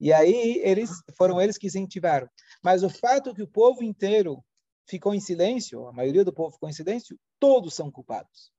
E 0.00 0.12
aí 0.12 0.60
eles 0.64 0.90
foram 1.16 1.40
eles 1.40 1.56
que 1.56 1.66
incentivaram. 1.66 2.28
Mas 2.62 2.82
o 2.82 2.90
fato 2.90 3.34
que 3.34 3.42
o 3.42 3.48
povo 3.48 3.82
inteiro 3.82 4.42
ficou 4.86 5.14
em 5.14 5.20
silêncio, 5.20 5.86
a 5.86 5.92
maioria 5.92 6.24
do 6.24 6.32
povo 6.32 6.52
ficou 6.52 6.68
em 6.68 6.72
silêncio, 6.72 7.18
todos 7.38 7.74
são 7.74 7.90
culpados. 7.90 8.50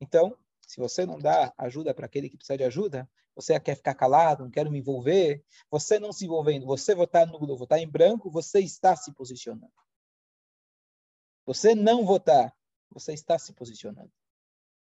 Então, 0.00 0.36
se 0.66 0.80
você 0.80 1.06
não 1.06 1.18
dá 1.18 1.54
ajuda 1.56 1.94
para 1.94 2.06
aquele 2.06 2.28
que 2.28 2.36
precisa 2.36 2.58
de 2.58 2.64
ajuda, 2.64 3.08
você 3.34 3.58
quer 3.60 3.76
ficar 3.76 3.94
calado, 3.94 4.44
não 4.44 4.50
quer 4.50 4.68
me 4.68 4.78
envolver, 4.78 5.44
você 5.70 5.98
não 5.98 6.12
se 6.12 6.24
envolvendo, 6.24 6.66
você 6.66 6.94
votar 6.94 7.26
nulo, 7.26 7.56
votar 7.56 7.78
em 7.78 7.88
branco, 7.88 8.30
você 8.30 8.60
está 8.60 8.96
se 8.96 9.12
posicionando. 9.12 9.72
Você 11.44 11.74
não 11.74 12.04
votar, 12.04 12.52
você 12.90 13.12
está 13.12 13.38
se 13.38 13.52
posicionando. 13.52 14.10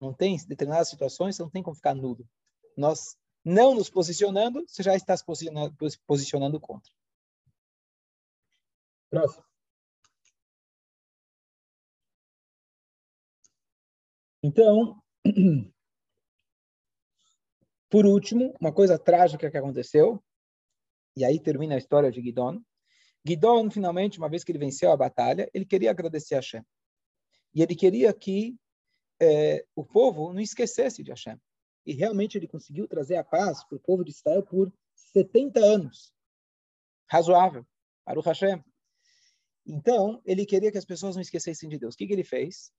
Não 0.01 0.13
tem 0.15 0.37
determinadas 0.47 0.89
situações, 0.89 1.35
você 1.35 1.43
não 1.43 1.51
tem 1.51 1.63
como 1.63 1.75
ficar 1.75 1.95
nulo. 1.95 2.29
Nós 2.77 3.17
não 3.45 3.75
nos 3.75 3.91
posicionando, 3.91 4.65
você 4.69 4.83
já 4.83 4.95
está 4.95 5.17
se 5.17 5.25
posicionando, 5.25 5.75
posicionando 6.07 6.61
contra. 6.61 6.93
Próximo. 9.11 9.45
Então, 14.43 15.03
por 17.91 18.07
último, 18.07 18.55
uma 18.61 18.73
coisa 18.73 18.99
trágica 18.99 19.51
que 19.51 19.57
aconteceu, 19.57 20.23
e 21.17 21.25
aí 21.25 21.41
termina 21.41 21.75
a 21.75 21.79
história 21.79 22.11
de 22.11 22.21
Gidon. 22.21 22.61
Gidon, 23.27 23.71
finalmente, 23.71 24.19
uma 24.19 24.29
vez 24.29 24.45
que 24.45 24.53
ele 24.53 24.59
venceu 24.59 24.93
a 24.93 24.97
batalha, 24.97 25.51
ele 25.53 25.65
queria 25.65 25.91
agradecer 25.91 26.35
a 26.35 26.39
Hashem. 26.39 26.63
E 27.55 27.63
ele 27.63 27.75
queria 27.75 28.13
que 28.13 28.57
é, 29.21 29.65
o 29.75 29.85
povo 29.85 30.33
não 30.33 30.41
esquecesse 30.41 31.03
de 31.03 31.11
Hashem. 31.11 31.41
E 31.87 31.95
realmente 31.95 32.37
ele 32.37 32.47
conseguiu 32.47 32.87
trazer 32.87 33.17
a 33.17 33.25
paz 33.25 33.65
para 33.65 33.77
o 33.77 33.81
povo 33.81 34.05
de 34.05 34.11
Israel 34.11 34.43
por 34.43 34.73
70 34.95 35.61
anos. 35.61 36.13
Razoável. 37.09 37.67
O 38.07 38.21
Hashem. 38.21 38.63
Então, 39.65 40.21
ele 40.25 40.47
queria 40.47 40.71
que 40.71 40.79
as 40.79 40.85
pessoas 40.85 41.17
não 41.17 41.23
esquecessem 41.23 41.69
de 41.69 41.79
Deus. 41.79 41.95
O 41.95 41.99
que, 41.99 42.07
que 42.07 42.13
ele 42.13 42.23
fez? 42.25 42.73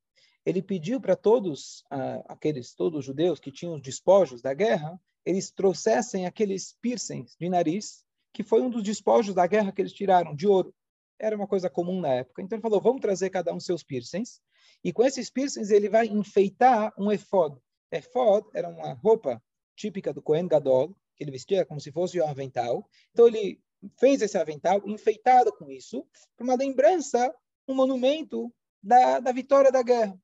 Ele 0.47 0.61
pediu 0.61 1.01
para 1.01 1.13
todos 1.13 1.81
uh, 1.91 2.23
aqueles 2.25 2.73
todos 2.73 2.99
os 2.99 3.05
judeus 3.05 3.37
que 3.37 3.51
tinham 3.51 3.75
os 3.75 3.81
despojos 3.81 4.41
da 4.41 4.53
guerra, 4.53 4.97
eles 5.25 5.51
trouxessem 5.51 6.25
aqueles 6.25 6.71
piercings 6.81 7.35
de 7.37 7.49
nariz, 7.49 8.05
que 8.31 8.43
foi 8.43 8.61
um 8.61 8.69
dos 8.69 8.81
despojos 8.81 9.35
da 9.35 9.45
guerra 9.45 9.73
que 9.73 9.81
eles 9.81 9.91
tiraram 9.91 10.33
de 10.33 10.47
ouro. 10.47 10.73
Era 11.19 11.35
uma 11.35 11.47
coisa 11.47 11.69
comum 11.69 11.99
na 11.99 12.13
época. 12.13 12.41
Então 12.41 12.55
ele 12.55 12.61
falou: 12.61 12.79
"Vamos 12.79 13.01
trazer 13.01 13.29
cada 13.29 13.53
um 13.53 13.59
seus 13.59 13.83
piercings, 13.83 14.39
e 14.81 14.93
com 14.93 15.03
esses 15.03 15.29
piercings 15.29 15.69
ele 15.69 15.89
vai 15.89 16.07
enfeitar 16.07 16.93
um 16.97 17.11
efod. 17.11 17.59
Efod 17.91 18.47
era 18.53 18.69
uma 18.69 18.93
roupa 18.93 19.43
típica 19.75 20.13
do 20.13 20.21
Kohen 20.21 20.47
Gadol, 20.47 20.95
que 21.17 21.25
ele 21.25 21.31
vestia 21.31 21.65
como 21.65 21.81
se 21.81 21.91
fosse 21.91 22.21
um 22.21 22.25
avental. 22.25 22.89
Então 23.11 23.27
ele 23.27 23.59
fez 23.99 24.21
esse 24.21 24.37
avental 24.37 24.81
enfeitado 24.87 25.51
com 25.51 25.69
isso, 25.69 26.07
para 26.37 26.45
uma 26.45 26.55
lembrança, 26.55 27.35
um 27.67 27.75
monumento 27.75 28.49
da, 28.81 29.19
da 29.19 29.33
vitória 29.33 29.73
da 29.73 29.83
guerra. 29.83 30.17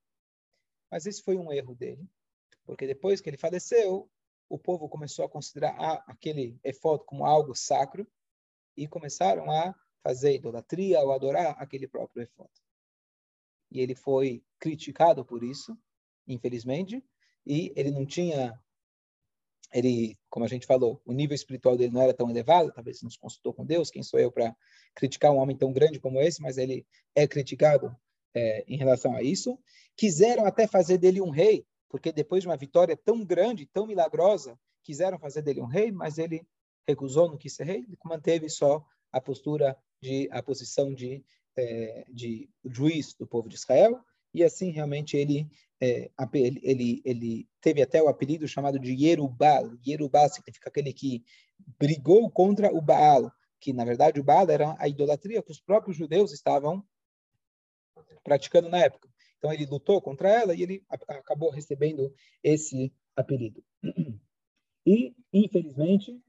Mas 0.93 1.07
esse 1.07 1.23
foi 1.23 1.35
um 1.35 1.51
erro 1.51 1.73
dele, 1.73 2.07
porque 2.63 2.85
depois 2.85 3.19
que 3.19 3.27
ele 3.27 3.35
faleceu, 3.35 4.07
o 4.47 4.59
povo 4.59 4.87
começou 4.87 5.25
a 5.25 5.29
considerar 5.29 6.03
aquele 6.05 6.59
efod 6.63 7.03
como 7.07 7.25
algo 7.25 7.55
sacro 7.55 8.07
e 8.77 8.87
começaram 8.87 9.49
a 9.49 9.73
fazer 10.03 10.35
idolatria 10.35 10.99
ou 10.99 11.11
adorar 11.11 11.55
aquele 11.57 11.87
próprio 11.87 12.21
efod. 12.21 12.51
E 13.71 13.79
ele 13.79 13.95
foi 13.95 14.45
criticado 14.59 15.25
por 15.25 15.43
isso, 15.43 15.75
infelizmente, 16.27 17.03
e 17.43 17.73
ele 17.75 17.89
não 17.89 18.05
tinha 18.05 18.53
ele, 19.73 20.15
como 20.29 20.45
a 20.45 20.47
gente 20.47 20.67
falou, 20.67 21.01
o 21.03 21.11
nível 21.11 21.33
espiritual 21.33 21.75
dele 21.75 21.91
não 21.91 22.03
era 22.03 22.13
tão 22.13 22.29
elevado, 22.29 22.71
talvez 22.71 23.01
não 23.01 23.09
se 23.09 23.17
consultou 23.17 23.51
com 23.51 23.65
Deus, 23.65 23.89
quem 23.89 24.03
sou 24.03 24.19
eu 24.19 24.31
para 24.31 24.55
criticar 24.93 25.31
um 25.31 25.37
homem 25.37 25.57
tão 25.57 25.73
grande 25.73 25.99
como 25.99 26.21
esse, 26.21 26.39
mas 26.39 26.59
ele 26.59 26.85
é 27.15 27.27
criticado 27.27 27.97
é, 28.33 28.63
em 28.67 28.77
relação 28.77 29.15
a 29.15 29.21
isso. 29.21 29.57
Quiseram 29.95 30.45
até 30.45 30.67
fazer 30.67 30.97
dele 30.97 31.21
um 31.21 31.29
rei, 31.29 31.65
porque 31.89 32.11
depois 32.11 32.41
de 32.41 32.47
uma 32.47 32.57
vitória 32.57 32.97
tão 32.97 33.23
grande, 33.23 33.65
tão 33.65 33.85
milagrosa, 33.85 34.57
quiseram 34.83 35.19
fazer 35.19 35.41
dele 35.41 35.61
um 35.61 35.67
rei, 35.67 35.91
mas 35.91 36.17
ele 36.17 36.45
recusou, 36.87 37.29
não 37.29 37.37
quis 37.37 37.53
ser 37.53 37.65
rei, 37.65 37.77
ele 37.77 37.97
manteve 38.03 38.49
só 38.49 38.83
a 39.11 39.21
postura 39.21 39.77
de 40.01 40.27
a 40.31 40.41
posição 40.41 40.93
de 40.93 41.23
é, 41.55 42.05
de 42.09 42.49
juiz 42.65 43.13
do 43.13 43.27
povo 43.27 43.47
de 43.47 43.55
Israel, 43.55 43.99
e 44.33 44.43
assim 44.43 44.71
realmente 44.71 45.15
ele, 45.15 45.47
é, 45.79 46.09
ele, 46.33 47.01
ele 47.05 47.47
teve 47.61 47.81
até 47.81 48.01
o 48.01 48.07
apelido 48.07 48.47
chamado 48.47 48.79
de 48.79 48.91
Yerubal. 48.91 49.71
Yerubal 49.85 50.29
significa 50.29 50.69
aquele 50.69 50.91
que 50.91 51.23
brigou 51.79 52.29
contra 52.31 52.73
o 52.73 52.81
Baal, 52.81 53.31
que 53.59 53.71
na 53.71 53.85
verdade 53.85 54.19
o 54.19 54.23
Baal 54.23 54.49
era 54.49 54.75
a 54.79 54.87
idolatria 54.87 55.43
que 55.43 55.51
os 55.51 55.61
próprios 55.61 55.95
judeus 55.95 56.33
estavam 56.33 56.83
praticando 58.23 58.69
na 58.69 58.79
época. 58.79 59.09
Então 59.37 59.51
ele 59.51 59.65
lutou 59.65 60.01
contra 60.01 60.29
ela 60.29 60.55
e 60.55 60.63
ele 60.63 60.83
acabou 60.89 61.49
recebendo 61.49 62.13
esse 62.43 62.93
apelido. 63.15 63.63
E, 64.85 65.15
infelizmente, 65.31 66.21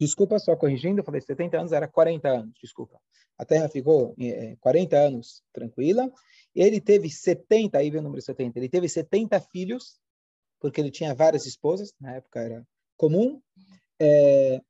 Desculpa, 0.00 0.38
só 0.38 0.56
corrigindo, 0.56 1.00
eu 1.00 1.04
falei 1.04 1.20
70 1.20 1.58
anos, 1.58 1.72
era 1.72 1.86
40 1.86 2.26
anos, 2.26 2.54
desculpa. 2.58 2.98
A 3.36 3.44
Terra 3.44 3.68
ficou 3.68 4.14
é, 4.18 4.56
40 4.56 4.96
anos 4.96 5.42
tranquila. 5.52 6.10
Ele 6.54 6.80
teve 6.80 7.10
70, 7.10 7.76
aí 7.76 7.90
vem 7.90 8.00
o 8.00 8.02
número 8.02 8.22
70, 8.22 8.58
ele 8.58 8.68
teve 8.70 8.88
70 8.88 9.38
filhos, 9.52 10.00
porque 10.58 10.80
ele 10.80 10.90
tinha 10.90 11.14
várias 11.14 11.44
esposas, 11.44 11.92
na 12.00 12.16
época 12.16 12.40
era 12.40 12.66
comum. 13.00 13.40
É, 13.98 14.60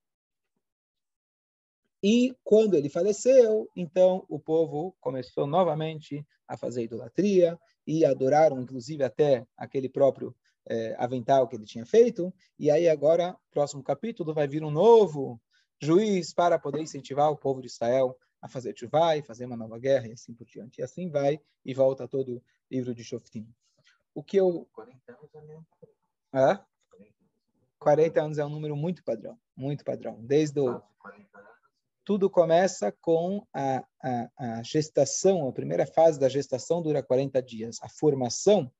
e 2.00 2.32
quando 2.44 2.76
ele 2.76 2.88
faleceu, 2.88 3.68
então 3.74 4.24
o 4.28 4.38
povo 4.38 4.96
começou 5.00 5.48
novamente 5.48 6.24
a 6.46 6.56
fazer 6.56 6.84
idolatria 6.84 7.58
e 7.84 8.04
adoraram, 8.04 8.60
inclusive, 8.60 9.02
até 9.02 9.44
aquele 9.56 9.88
próprio 9.88 10.34
é, 10.68 10.94
avental 10.96 11.48
que 11.48 11.56
ele 11.56 11.64
tinha 11.64 11.84
feito. 11.84 12.32
E 12.56 12.70
aí 12.70 12.88
agora, 12.88 13.36
próximo 13.50 13.82
capítulo, 13.82 14.32
vai 14.32 14.46
vir 14.46 14.62
um 14.62 14.70
novo 14.70 15.40
juiz 15.82 16.32
para 16.32 16.56
poder 16.56 16.80
incentivar 16.80 17.32
o 17.32 17.36
povo 17.36 17.60
de 17.60 17.66
Israel 17.66 18.16
a 18.40 18.48
fazer 18.48 18.78
chuvá 18.78 19.16
e 19.16 19.22
fazer 19.22 19.44
uma 19.44 19.56
nova 19.56 19.78
guerra 19.78 20.06
e 20.06 20.12
assim 20.12 20.32
por 20.32 20.46
diante. 20.46 20.80
E 20.80 20.84
assim 20.84 21.10
vai 21.10 21.40
e 21.64 21.74
volta 21.74 22.06
todo 22.06 22.36
o 22.36 22.42
livro 22.70 22.94
de 22.94 23.02
Shoftim. 23.02 23.46
O 24.14 24.22
que 24.22 24.36
eu... 24.36 24.68
40 24.72 25.12
anos 25.12 25.30
é 26.32 26.69
40 27.80 28.22
anos 28.22 28.38
é 28.38 28.44
um 28.44 28.50
número 28.50 28.76
muito 28.76 29.02
padrão, 29.02 29.38
muito 29.56 29.84
padrão. 29.84 30.22
Desde 30.22 30.60
o... 30.60 30.80
Tudo 32.04 32.28
começa 32.28 32.92
com 32.92 33.46
a, 33.52 33.84
a, 34.02 34.30
a 34.36 34.62
gestação, 34.62 35.48
a 35.48 35.52
primeira 35.52 35.86
fase 35.86 36.18
da 36.18 36.28
gestação 36.28 36.82
dura 36.82 37.02
40 37.02 37.42
dias. 37.42 37.78
A 37.82 37.88
formação 37.88 38.70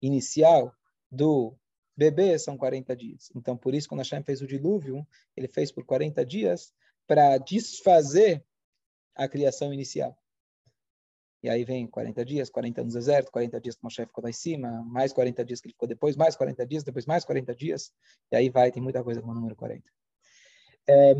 inicial 0.00 0.74
do 1.10 1.56
bebê 1.96 2.38
são 2.38 2.56
40 2.56 2.94
dias. 2.96 3.30
Então, 3.34 3.56
por 3.56 3.74
isso, 3.74 3.88
quando 3.88 4.00
Hashem 4.00 4.22
fez 4.22 4.42
o 4.42 4.46
dilúvio, 4.46 5.06
ele 5.36 5.48
fez 5.48 5.70
por 5.70 5.84
40 5.84 6.24
dias 6.24 6.74
para 7.06 7.38
desfazer 7.38 8.44
a 9.14 9.28
criação 9.28 9.72
inicial. 9.72 10.16
E 11.42 11.48
aí 11.48 11.64
vem 11.64 11.86
40 11.86 12.24
dias, 12.24 12.48
40 12.48 12.84
no 12.84 12.90
deserto, 12.90 13.32
40 13.32 13.60
dias 13.60 13.74
que 13.74 13.82
Moshe 13.82 14.06
ficou 14.06 14.22
lá 14.22 14.30
em 14.30 14.32
cima, 14.32 14.82
mais 14.84 15.12
40 15.12 15.44
dias 15.44 15.60
que 15.60 15.66
ele 15.66 15.72
ficou 15.72 15.88
depois, 15.88 16.16
mais 16.16 16.36
40 16.36 16.64
dias, 16.66 16.84
depois 16.84 17.04
mais 17.04 17.24
40 17.24 17.54
dias, 17.54 17.92
e 18.30 18.36
aí 18.36 18.48
vai, 18.48 18.70
tem 18.70 18.82
muita 18.82 19.02
coisa 19.02 19.20
com 19.20 19.28
o 19.28 19.34
número 19.34 19.56
40. 19.56 19.82
É, 20.88 21.14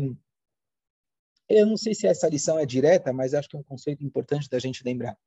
eu 1.49 1.65
não 1.65 1.75
sei 1.75 1.93
se 1.93 2.07
essa 2.07 2.29
lição 2.29 2.57
é 2.57 2.65
direta, 2.65 3.11
mas 3.11 3.33
acho 3.33 3.49
que 3.49 3.57
é 3.57 3.59
um 3.59 3.63
conceito 3.63 4.03
importante 4.03 4.49
da 4.49 4.59
gente 4.59 4.83
lembrar. 4.83 5.17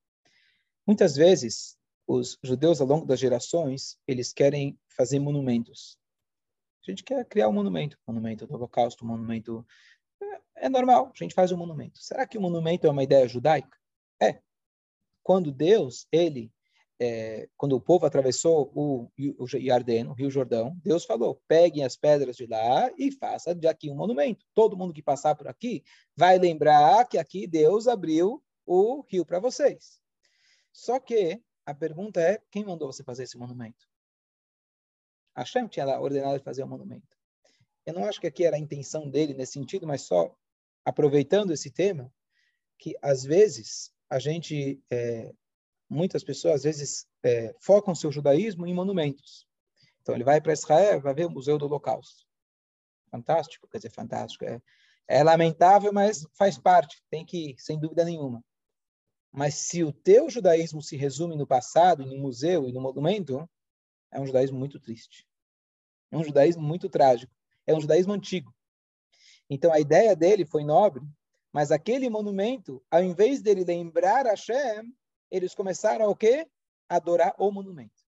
Muitas 0.87 1.15
vezes, 1.15 1.77
os 2.07 2.39
judeus, 2.43 2.81
ao 2.81 2.87
longo 2.87 3.05
das 3.05 3.21
gerações, 3.21 3.99
eles 4.07 4.33
querem 4.33 4.79
fazer 4.89 5.19
monumentos. 5.19 5.99
A 6.87 6.91
gente 6.91 7.05
quer 7.05 7.25
criar 7.27 7.49
um 7.49 7.53
monumento, 7.53 7.99
monumento 8.07 8.47
do 8.47 8.55
Holocausto, 8.55 9.05
monumento... 9.05 9.67
É, 10.23 10.67
é 10.67 10.69
normal, 10.71 11.13
a 11.15 11.19
gente 11.19 11.35
faz 11.35 11.53
um 11.53 11.57
monumento. 11.57 11.99
Será 11.99 12.27
que 12.27 12.39
o 12.39 12.41
monumento 12.41 12.87
é 12.87 12.91
uma 12.91 13.03
ideia 13.03 13.29
judaica? 13.29 13.77
É. 14.23 14.41
Quando 15.27 15.51
Deus, 15.51 16.07
ele, 16.13 16.53
é, 17.01 17.49
quando 17.57 17.73
o 17.73 17.81
povo 17.81 18.07
atravessou 18.07 18.71
o, 18.73 19.11
o 19.41 19.47
Jardeno, 19.49 20.13
o 20.13 20.15
Rio 20.15 20.31
Jordão, 20.31 20.79
Deus 20.85 21.05
falou, 21.05 21.43
peguem 21.49 21.85
as 21.85 21.97
pedras 21.97 22.37
de 22.37 22.47
lá 22.47 22.93
e 22.97 23.11
faça 23.11 23.53
de 23.53 23.67
aqui 23.67 23.91
um 23.91 23.97
monumento. 23.97 24.47
Todo 24.55 24.77
mundo 24.77 24.95
que 24.95 25.03
passar 25.03 25.35
por 25.35 25.49
aqui 25.49 25.83
vai 26.15 26.39
lembrar 26.39 27.09
que 27.09 27.19
aqui 27.19 27.45
Deus 27.45 27.89
abriu 27.89 28.41
o 28.65 29.01
rio 29.09 29.27
para 29.27 29.41
vocês. 29.41 30.01
Só 30.73 31.01
que 31.01 31.43
a 31.67 31.75
pergunta 31.75 32.21
é, 32.21 32.41
quem 32.49 32.65
mandou 32.65 32.93
você 32.93 33.03
fazer 33.03 33.25
esse 33.25 33.37
monumento? 33.37 33.85
Hashem 35.37 35.67
tinha 35.67 35.99
ordenado 35.99 36.39
de 36.39 36.45
fazer 36.45 36.63
o 36.63 36.67
um 36.67 36.69
monumento. 36.69 37.17
Eu 37.85 37.95
não 37.95 38.05
acho 38.05 38.21
que 38.21 38.29
aqui 38.29 38.45
era 38.45 38.55
a 38.55 38.61
intenção 38.61 39.11
dele 39.11 39.35
nesse 39.35 39.55
sentido, 39.55 39.89
mas 39.89 40.03
só 40.03 40.33
aproveitando 40.85 41.53
esse 41.53 41.69
tema, 41.69 42.15
que 42.79 42.97
às 43.03 43.25
vezes 43.25 43.91
a 44.09 44.19
gente, 44.19 44.83
é, 44.91 45.33
muitas 45.89 46.23
pessoas 46.23 46.57
às 46.57 46.63
vezes 46.65 47.07
é, 47.23 47.55
focam 47.61 47.95
seu 47.95 48.11
judaísmo 48.13 48.67
em 48.67 48.75
monumentos. 48.75 49.47
Então 50.01 50.15
ele 50.15 50.25
vai 50.25 50.41
para 50.41 50.53
Israel, 50.53 51.01
vai 51.01 51.15
ver 51.15 51.27
o 51.27 51.31
Museu 51.31 51.59
do 51.59 51.67
Holocausto. 51.67 52.25
Fantástico, 53.11 53.69
quer 53.69 53.79
dizer, 53.79 53.91
fantástico. 53.91 54.45
É, 54.45 54.61
é 55.09 55.23
lamentável, 55.23 55.93
mas 55.93 56.27
faz 56.35 56.59
parte, 56.59 57.03
tem 57.11 57.25
que 57.25 57.51
ir, 57.51 57.57
sem 57.59 57.79
dúvida 57.79 58.05
nenhuma. 58.05 58.45
Mas 59.33 59.55
se 59.55 59.85
o 59.85 59.93
teu 59.93 60.31
judaísmo 60.31 60.81
se 60.81 60.97
resume 60.97 61.37
no 61.37 61.47
passado, 61.47 62.07
no 62.07 62.17
museu 62.17 62.69
e 62.69 62.73
no 62.73 62.81
monumento, 62.81 63.49
é 64.11 64.21
um 64.21 64.27
judaísmo 64.27 64.59
muito 64.59 64.81
triste. 64.81 65.27
É 66.11 66.17
um 66.17 66.25
judaísmo 66.25 66.63
muito 66.63 66.89
trágico. 66.89 67.35
É 67.67 67.75
um 67.75 67.81
judaísmo 67.81 68.13
antigo. 68.13 68.55
Então 69.51 69.73
a 69.73 69.79
ideia 69.79 70.17
dele 70.17 70.45
foi 70.45 70.65
nobre, 70.65 71.05
mas 71.57 71.73
aquele 71.73 72.11
monumento, 72.11 72.85
ao 72.91 73.03
invés 73.03 73.41
dele 73.41 73.65
lembrar 73.65 74.27
Hashem, 74.27 74.95
eles 75.31 75.55
começaram 75.55 76.11
o 76.11 76.15
quê? 76.15 76.47
Adorar 76.87 77.35
o 77.39 77.51
monumento. 77.51 78.05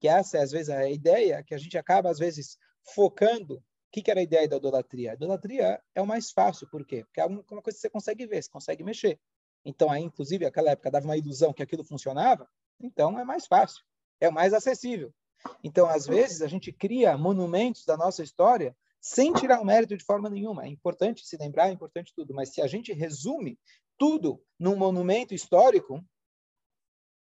Que 0.00 0.08
essa 0.08 0.38
é, 0.38 0.42
às 0.42 0.50
vezes, 0.50 0.68
a 0.68 0.90
ideia 0.90 1.44
que 1.44 1.54
a 1.54 1.58
gente 1.58 1.78
acaba, 1.78 2.10
às 2.10 2.18
vezes, 2.18 2.58
focando 2.92 3.54
o 3.54 3.62
que, 3.92 4.02
que, 4.02 4.10
era 4.10 4.18
a 4.18 4.22
ideia 4.24 4.48
da 4.48 4.56
idolatria? 4.56 5.12
A 5.12 5.14
idolatria 5.14 5.80
é 5.94 6.02
o 6.02 6.06
mais 6.08 6.32
fácil, 6.32 6.68
por 6.68 6.84
quê? 6.84 7.04
Porque 7.04 7.20
é 7.20 7.24
uma 7.24 7.44
coisa 7.44 7.76
que 7.76 7.82
você 7.82 7.88
consegue 7.88 8.26
ver, 8.26 8.42
você 8.42 8.50
consegue 8.50 8.82
mexer. 8.82 9.20
Então, 9.64 9.92
aí, 9.92 10.02
inclusive, 10.02 10.44
aquela 10.44 10.72
época 10.72 10.90
dava 10.90 11.04
uma 11.04 11.16
ilusão 11.16 11.52
que 11.52 11.62
aquilo 11.62 11.84
funcionava, 11.84 12.50
então 12.80 13.16
é 13.16 13.22
mais 13.22 13.46
fácil, 13.46 13.84
é 14.20 14.28
mais 14.28 14.52
acessível. 14.52 15.14
Então, 15.62 15.88
às 15.88 16.04
vezes, 16.04 16.42
a 16.42 16.48
gente 16.48 16.72
cria 16.72 17.16
monumentos 17.16 17.84
da 17.84 17.96
nossa 17.96 18.24
história 18.24 18.76
sem 19.00 19.32
tirar 19.32 19.60
o 19.60 19.64
mérito 19.64 19.96
de 19.96 20.04
forma 20.04 20.28
nenhuma. 20.28 20.64
É 20.64 20.68
importante 20.68 21.24
se 21.26 21.36
lembrar, 21.36 21.68
é 21.68 21.72
importante 21.72 22.12
tudo, 22.14 22.34
mas 22.34 22.52
se 22.52 22.60
a 22.60 22.66
gente 22.66 22.92
resume 22.92 23.58
tudo 23.96 24.42
num 24.58 24.76
monumento 24.76 25.34
histórico, 25.34 26.04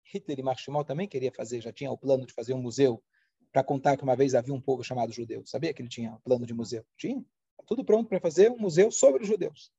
Hitler 0.05 0.39
e 0.39 0.43
Marx 0.43 0.65
também 0.85 1.07
queria 1.07 1.31
fazer, 1.31 1.61
já 1.61 1.71
tinha 1.71 1.91
o 1.91 1.97
plano 1.97 2.25
de 2.25 2.33
fazer 2.33 2.53
um 2.53 2.61
museu 2.61 3.01
para 3.51 3.63
contar 3.63 3.97
que 3.97 4.03
uma 4.03 4.15
vez 4.15 4.33
havia 4.33 4.53
um 4.53 4.61
povo 4.61 4.83
chamado 4.83 5.11
judeu. 5.11 5.45
Sabia 5.45 5.73
que 5.73 5.81
ele 5.81 5.89
tinha 5.89 6.17
plano 6.23 6.45
de 6.45 6.53
museu? 6.53 6.85
Tinha. 6.97 7.23
Tudo 7.67 7.83
pronto 7.83 8.07
para 8.07 8.19
fazer 8.19 8.49
um 8.51 8.57
museu 8.57 8.91
sobre 8.91 9.23
os 9.23 9.27
judeus. 9.27 9.71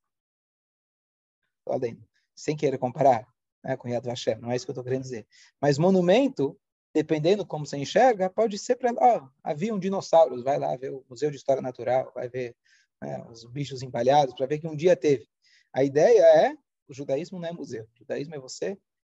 Além, 1.67 1.99
sem 2.35 2.57
querer 2.57 2.79
comparar 2.79 3.27
né, 3.63 3.77
com 3.77 3.89
Yad 3.89 4.05
Vashem, 4.05 4.39
não 4.39 4.51
é 4.51 4.57
isso 4.57 4.65
que 4.65 4.71
eu 4.71 4.75
estou 4.75 4.85
querendo 4.85 5.03
dizer. 5.03 5.27
Mas 5.61 5.79
monumento, 5.79 6.59
dependendo 6.95 7.47
como 7.47 7.67
você 7.67 7.77
enxerga, 7.77 8.29
pode 8.29 8.59
ser 8.59 8.77
para... 8.77 8.93
Ó, 8.93 9.29
havia 9.43 9.75
um 9.75 9.79
dinossauros, 9.79 10.43
vai 10.43 10.59
lá 10.59 10.77
ver 10.77 10.93
o 10.93 11.05
Museu 11.09 11.31
de 11.31 11.37
História 11.37 11.63
Natural, 11.63 12.13
vai 12.15 12.29
ver 12.29 12.55
né, 13.01 13.25
os 13.31 13.45
bichos 13.45 13.83
empalhados, 13.83 14.35
para 14.35 14.47
ver 14.47 14.59
que 14.59 14.67
um 14.67 14.77
dia 14.77 14.97
teve. 14.97 15.27
A 15.73 15.83
ideia 15.83 16.23
é, 16.23 16.55
o 16.89 16.95
judaísmo 16.95 17.39
não 17.39 17.49
é 17.49 17.53
museu. 17.53 17.85
O 17.85 17.99
judaísmo 17.99 18.35
é 18.35 18.39
você 18.39 18.79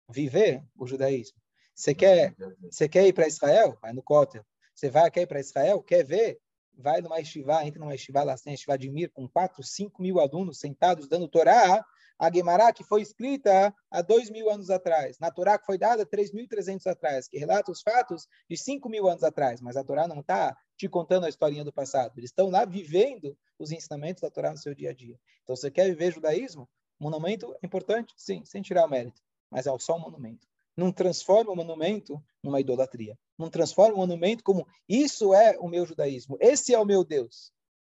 viver 0.09 0.63
o 0.77 0.87
judaísmo. 0.87 1.41
Você 1.75 1.95
quer, 1.95 2.35
você 2.71 2.89
quer 2.89 3.07
ir 3.07 3.13
para 3.13 3.27
Israel? 3.27 3.79
Vai 3.81 3.93
no 3.93 4.03
Kotel. 4.03 4.45
Você 4.75 4.91
vai, 4.91 5.11
quer 5.11 5.23
ir 5.23 5.27
para 5.27 5.41
Israel? 5.41 5.83
Quer 5.83 6.05
ver? 6.05 6.39
Vai 6.77 7.01
numa 7.01 7.21
estivá, 7.21 7.65
entra 7.65 7.81
numa 7.81 7.95
estivá 7.95 8.23
lá, 8.23 8.37
tem 8.37 8.55
estivá 8.55 8.77
de 8.77 8.91
Mir, 8.91 9.11
com 9.11 9.29
4, 9.29 9.63
5 9.63 10.01
mil 10.01 10.21
alunos 10.21 10.59
sentados 10.59 11.09
dando 11.09 11.29
Torá, 11.29 11.85
a 12.23 12.31
Guemará, 12.31 12.73
que 12.73 12.85
foi 12.85 13.03
escrita 13.03 13.75
há 13.91 14.01
dois 14.01 14.31
mil 14.31 14.49
anos 14.49 14.71
atrás, 14.71 15.19
na 15.19 15.29
Torá 15.29 15.59
que 15.59 15.67
foi 15.67 15.77
dada 15.77 16.07
3.300 16.07 16.87
atrás, 16.87 17.27
que 17.27 17.37
relata 17.37 17.73
os 17.73 17.83
fatos 17.83 18.29
de 18.49 18.57
5 18.57 18.89
mil 18.89 19.09
anos 19.09 19.25
atrás, 19.25 19.61
mas 19.61 19.77
a 19.77 19.83
Torá 19.83 20.07
não 20.07 20.21
está 20.21 20.57
te 20.77 20.89
contando 20.89 21.27
a 21.27 21.29
historinha 21.29 21.65
do 21.65 21.73
passado. 21.73 22.13
Eles 22.17 22.31
estão 22.31 22.49
lá 22.49 22.65
vivendo 22.65 23.37
os 23.59 23.73
ensinamentos 23.73 24.21
da 24.21 24.31
Torá 24.31 24.53
no 24.53 24.57
seu 24.57 24.73
dia 24.73 24.91
a 24.91 24.95
dia. 24.95 25.19
Então, 25.43 25.57
você 25.57 25.69
quer 25.69 25.89
viver 25.89 26.13
judaísmo? 26.13 26.69
Monumento 27.01 27.57
é 27.61 27.67
importante? 27.67 28.15
Sim, 28.17 28.45
sem 28.45 28.63
tirar 28.63 28.87
o 28.87 28.89
mérito, 28.89 29.21
mas 29.51 29.67
é 29.67 29.79
só 29.81 29.97
um 29.97 30.01
monumento 30.01 30.47
não 30.75 30.91
transforma 30.91 31.53
o 31.53 31.57
monumento 31.57 32.19
numa 32.43 32.59
idolatria. 32.59 33.19
Não 33.39 33.51
transforma 33.51 33.95
o 33.95 33.99
monumento 33.99 34.43
como 34.43 34.67
isso 34.89 35.35
é 35.35 35.59
o 35.59 35.69
meu 35.69 35.85
judaísmo, 35.85 36.39
esse 36.41 36.73
é 36.73 36.79
o 36.79 36.85
meu 36.87 37.05
Deus. 37.05 37.53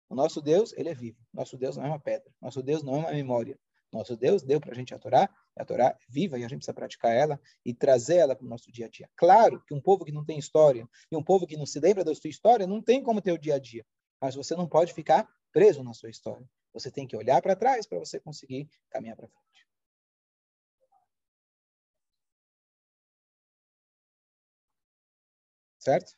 O 0.09 0.15
nosso 0.17 0.41
Deus, 0.41 0.73
ele 0.77 0.89
é 0.89 0.95
vivo. 0.95 1.19
Nosso 1.33 1.57
Deus 1.57 1.77
não 1.77 1.85
é 1.85 1.89
uma 1.89 2.01
pedra. 2.01 2.33
Nosso 2.41 2.63
Deus 2.63 2.83
não 2.83 2.97
é 2.97 2.99
uma 2.99 3.13
memória. 3.13 3.57
Nosso 3.95 4.17
Deus 4.17 4.43
deu 4.43 4.61
para 4.61 4.73
a 4.73 4.75
gente 4.75 4.93
a 4.93 4.99
Torá, 4.99 5.31
a 5.57 5.65
Torá 5.65 5.87
é 5.87 5.97
viva 6.09 6.37
e 6.37 6.45
a 6.45 6.49
gente 6.49 6.59
precisa 6.59 6.75
praticar 6.75 7.15
ela 7.15 7.41
e 7.65 7.73
trazer 7.73 8.17
ela 8.17 8.35
para 8.35 8.45
o 8.45 8.49
nosso 8.49 8.73
dia 8.73 8.87
a 8.87 8.89
dia. 8.89 9.09
Claro 9.15 9.63
que 9.65 9.73
um 9.73 9.81
povo 9.81 10.05
que 10.05 10.11
não 10.11 10.25
tem 10.25 10.37
história 10.37 10.89
e 11.13 11.17
um 11.17 11.23
povo 11.23 11.47
que 11.47 11.57
não 11.57 11.65
se 11.65 11.79
lembra 11.79 12.03
da 12.03 12.13
sua 12.13 12.29
história 12.29 12.67
não 12.67 12.83
tem 12.83 13.01
como 13.05 13.23
ter 13.23 13.31
o 13.31 13.39
dia 13.39 13.55
a 13.55 13.59
dia, 13.59 13.87
mas 14.21 14.35
você 14.35 14.57
não 14.57 14.69
pode 14.69 14.93
ficar 14.93 15.29
preso 15.53 15.85
na 15.85 15.95
sua 15.95 16.11
história. 16.11 16.45
Você 16.73 16.91
tem 16.91 17.07
que 17.07 17.17
olhar 17.17 17.41
para 17.41 17.55
trás 17.55 17.87
para 17.87 18.01
você 18.01 18.19
conseguir 18.19 18.69
caminhar 18.91 19.17
para 19.17 19.29
frente. 19.29 19.65
Certo? 25.79 26.17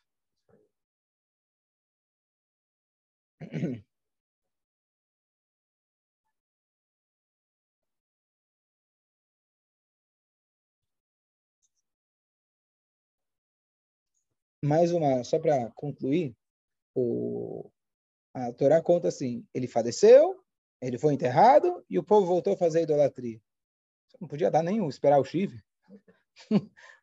Mais 14.66 14.90
uma, 14.90 15.22
só 15.22 15.38
para 15.38 15.70
concluir, 15.76 16.36
o, 16.92 17.70
a 18.34 18.52
Torá 18.52 18.82
conta 18.82 19.08
assim: 19.08 19.46
ele 19.54 19.68
faleceu, 19.68 20.42
ele 20.82 20.98
foi 20.98 21.14
enterrado 21.14 21.84
e 21.88 21.98
o 22.00 22.02
povo 22.02 22.26
voltou 22.26 22.54
a 22.54 22.56
fazer 22.56 22.82
idolatria. 22.82 23.40
Não 24.20 24.26
podia 24.26 24.50
dar 24.50 24.64
nenhum, 24.64 24.88
esperar 24.88 25.20
o 25.20 25.24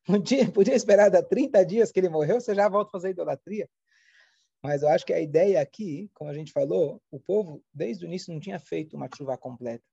podia, 0.05 0.51
podia 0.51 0.75
esperar 0.75 1.09
dar 1.09 1.23
30 1.23 1.65
dias 1.65 1.89
que 1.89 2.01
ele 2.01 2.09
morreu, 2.09 2.41
você 2.41 2.53
já 2.53 2.67
volta 2.67 2.89
a 2.89 2.91
fazer 2.91 3.11
idolatria. 3.11 3.69
Mas 4.61 4.83
eu 4.83 4.89
acho 4.89 5.05
que 5.05 5.13
a 5.13 5.21
ideia 5.21 5.61
aqui, 5.61 6.09
como 6.13 6.29
a 6.29 6.33
gente 6.33 6.51
falou, 6.51 7.01
o 7.09 7.19
povo, 7.19 7.63
desde 7.73 8.03
o 8.03 8.07
início, 8.07 8.33
não 8.33 8.41
tinha 8.41 8.59
feito 8.59 8.97
uma 8.97 9.07
chuva 9.15 9.37
completa. 9.37 9.83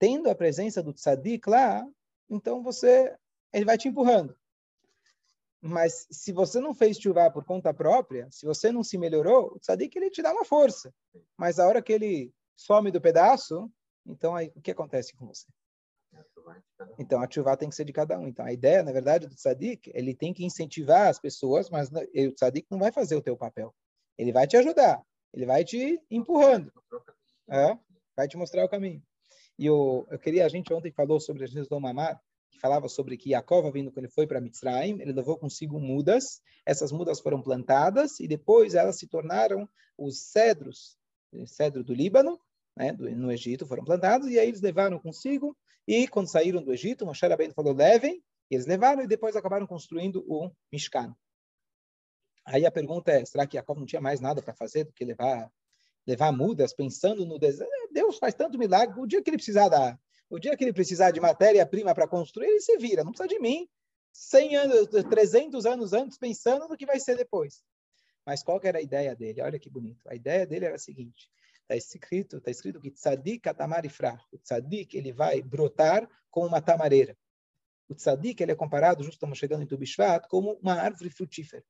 Tendo 0.00 0.28
a 0.28 0.34
presença 0.34 0.82
do 0.82 0.92
tzadik 0.92 1.48
lá, 1.48 1.86
então 2.28 2.60
você, 2.60 3.16
ele 3.52 3.64
vai 3.64 3.78
te 3.78 3.86
empurrando. 3.86 4.36
Mas 5.60 6.06
se 6.10 6.32
você 6.32 6.60
não 6.60 6.74
fez 6.74 6.98
chuva 6.98 7.30
por 7.30 7.44
conta 7.44 7.72
própria, 7.72 8.28
se 8.30 8.44
você 8.46 8.70
não 8.70 8.84
se 8.84 8.98
melhorou, 8.98 9.52
o 9.54 9.58
tzadik 9.58 9.96
ele 9.96 10.10
te 10.10 10.22
dá 10.22 10.32
uma 10.32 10.44
força. 10.44 10.92
Mas 11.36 11.58
a 11.58 11.66
hora 11.66 11.82
que 11.82 11.92
ele 11.92 12.32
some 12.56 12.90
do 12.90 13.00
pedaço, 13.00 13.70
então 14.06 14.34
aí 14.34 14.52
o 14.54 14.60
que 14.60 14.70
acontece 14.70 15.16
com 15.16 15.26
você? 15.26 15.46
Então 16.98 17.20
a 17.20 17.28
chuva 17.30 17.56
tem 17.56 17.68
que 17.68 17.74
ser 17.74 17.84
de 17.84 17.92
cada 17.92 18.18
um. 18.18 18.28
Então 18.28 18.44
a 18.44 18.52
ideia, 18.52 18.82
na 18.82 18.92
verdade, 18.92 19.26
do 19.26 19.34
tzadik, 19.34 19.90
ele 19.94 20.14
tem 20.14 20.32
que 20.32 20.44
incentivar 20.44 21.08
as 21.08 21.18
pessoas, 21.18 21.68
mas 21.68 21.90
o 21.90 22.32
tzadik 22.32 22.66
não 22.70 22.78
vai 22.78 22.92
fazer 22.92 23.16
o 23.16 23.22
teu 23.22 23.36
papel. 23.36 23.74
Ele 24.16 24.32
vai 24.32 24.46
te 24.46 24.56
ajudar, 24.56 25.02
ele 25.32 25.44
vai 25.44 25.64
te 25.64 26.00
empurrando, 26.10 26.72
é? 27.50 27.76
vai 28.16 28.26
te 28.26 28.36
mostrar 28.36 28.64
o 28.64 28.68
caminho. 28.68 29.02
E 29.58 29.66
eu, 29.66 30.06
eu 30.10 30.18
queria, 30.18 30.46
a 30.46 30.48
gente 30.48 30.72
ontem 30.72 30.92
falou 30.92 31.18
sobre 31.20 31.46
Jesus 31.46 31.68
do 31.68 31.80
Mamar, 31.80 32.20
que 32.56 32.60
falava 32.60 32.88
sobre 32.88 33.16
que 33.16 33.30
Jacob, 33.30 33.70
vindo 33.72 33.92
quando 33.92 34.04
ele 34.04 34.12
foi 34.12 34.26
para 34.26 34.40
Mitzrayim, 34.40 35.00
ele 35.00 35.12
levou 35.12 35.38
consigo 35.38 35.78
mudas, 35.78 36.42
essas 36.64 36.90
mudas 36.90 37.20
foram 37.20 37.40
plantadas 37.40 38.18
e 38.18 38.26
depois 38.26 38.74
elas 38.74 38.98
se 38.98 39.06
tornaram 39.06 39.68
os 39.96 40.18
cedros, 40.18 40.98
cedro 41.46 41.84
do 41.84 41.94
Líbano, 41.94 42.40
né, 42.76 42.92
do, 42.92 43.08
no 43.10 43.30
Egito, 43.30 43.66
foram 43.66 43.84
plantados, 43.84 44.28
e 44.28 44.38
aí 44.38 44.48
eles 44.48 44.60
levaram 44.60 44.98
consigo, 44.98 45.56
e 45.86 46.08
quando 46.08 46.28
saíram 46.28 46.62
do 46.62 46.72
Egito, 46.72 47.06
Moshe 47.06 47.26
Rabbeinu 47.26 47.54
falou, 47.54 47.72
levem, 47.72 48.22
e 48.50 48.54
eles 48.54 48.66
levaram, 48.66 49.02
e 49.02 49.06
depois 49.06 49.36
acabaram 49.36 49.66
construindo 49.66 50.24
o 50.28 50.50
Mishkan. 50.72 51.14
Aí 52.44 52.66
a 52.66 52.70
pergunta 52.70 53.10
é, 53.12 53.24
será 53.24 53.46
que 53.46 53.56
Jacob 53.56 53.78
não 53.78 53.86
tinha 53.86 54.00
mais 54.00 54.20
nada 54.20 54.42
para 54.42 54.54
fazer 54.54 54.84
do 54.84 54.92
que 54.92 55.04
levar 55.04 55.50
levar 56.06 56.30
mudas, 56.30 56.72
pensando 56.72 57.26
no 57.26 57.36
deserto? 57.36 57.72
Deus 57.90 58.18
faz 58.18 58.32
tanto 58.32 58.56
milagre, 58.56 59.00
o 59.00 59.06
dia 59.06 59.20
que 59.20 59.28
ele 59.28 59.38
precisar 59.38 59.68
da 59.68 59.98
o 60.28 60.38
dia 60.38 60.56
que 60.56 60.64
ele 60.64 60.72
precisar 60.72 61.10
de 61.10 61.20
matéria-prima 61.20 61.94
para 61.94 62.08
construir, 62.08 62.46
ele 62.46 62.60
se 62.60 62.76
vira, 62.78 63.04
não 63.04 63.12
precisa 63.12 63.28
de 63.28 63.38
mim. 63.38 63.68
100 64.12 64.56
anos, 64.56 64.88
300 65.08 65.66
anos 65.66 65.92
antes, 65.92 66.18
pensando 66.18 66.66
no 66.68 66.76
que 66.76 66.86
vai 66.86 66.98
ser 66.98 67.16
depois. 67.16 67.62
Mas 68.24 68.42
qual 68.42 68.58
era 68.62 68.78
a 68.78 68.82
ideia 68.82 69.14
dele? 69.14 69.42
Olha 69.42 69.58
que 69.58 69.70
bonito. 69.70 70.08
A 70.08 70.14
ideia 70.14 70.46
dele 70.46 70.64
era 70.64 70.74
a 70.74 70.78
seguinte: 70.78 71.30
está 71.62 71.76
escrito, 71.76 72.38
está 72.38 72.50
escrito 72.50 72.80
que 72.80 72.90
tzadik 72.90 73.48
atamarifra. 73.48 74.18
O 74.32 74.38
tzadik 74.38 74.96
ele 74.96 75.12
vai 75.12 75.42
brotar 75.42 76.08
como 76.30 76.46
uma 76.46 76.60
tamareira. 76.60 77.16
O 77.88 77.94
tzadik 77.94 78.42
ele 78.42 78.52
é 78.52 78.56
comparado, 78.56 79.04
justo 79.04 79.16
estamos 79.16 79.38
chegando 79.38 79.62
em 79.62 79.66
Tubishvat, 79.66 80.26
como 80.28 80.54
uma 80.62 80.74
árvore 80.74 81.10
frutífera. 81.10 81.64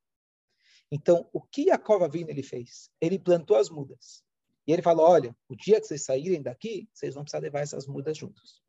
Então, 0.90 1.28
o 1.32 1.42
que 1.42 1.70
a 1.70 1.78
cova 1.78 2.08
vindo 2.08 2.30
ele 2.30 2.42
fez? 2.42 2.90
Ele 3.00 3.18
plantou 3.18 3.56
as 3.56 3.68
mudas. 3.68 4.24
E 4.66 4.72
ele 4.72 4.82
falou: 4.82 5.08
olha, 5.08 5.36
o 5.48 5.54
dia 5.54 5.80
que 5.80 5.86
vocês 5.86 6.04
saírem 6.04 6.42
daqui, 6.42 6.88
vocês 6.92 7.14
vão 7.14 7.22
precisar 7.22 7.40
levar 7.40 7.60
essas 7.60 7.86
mudas 7.86 8.16
juntos. 8.16 8.62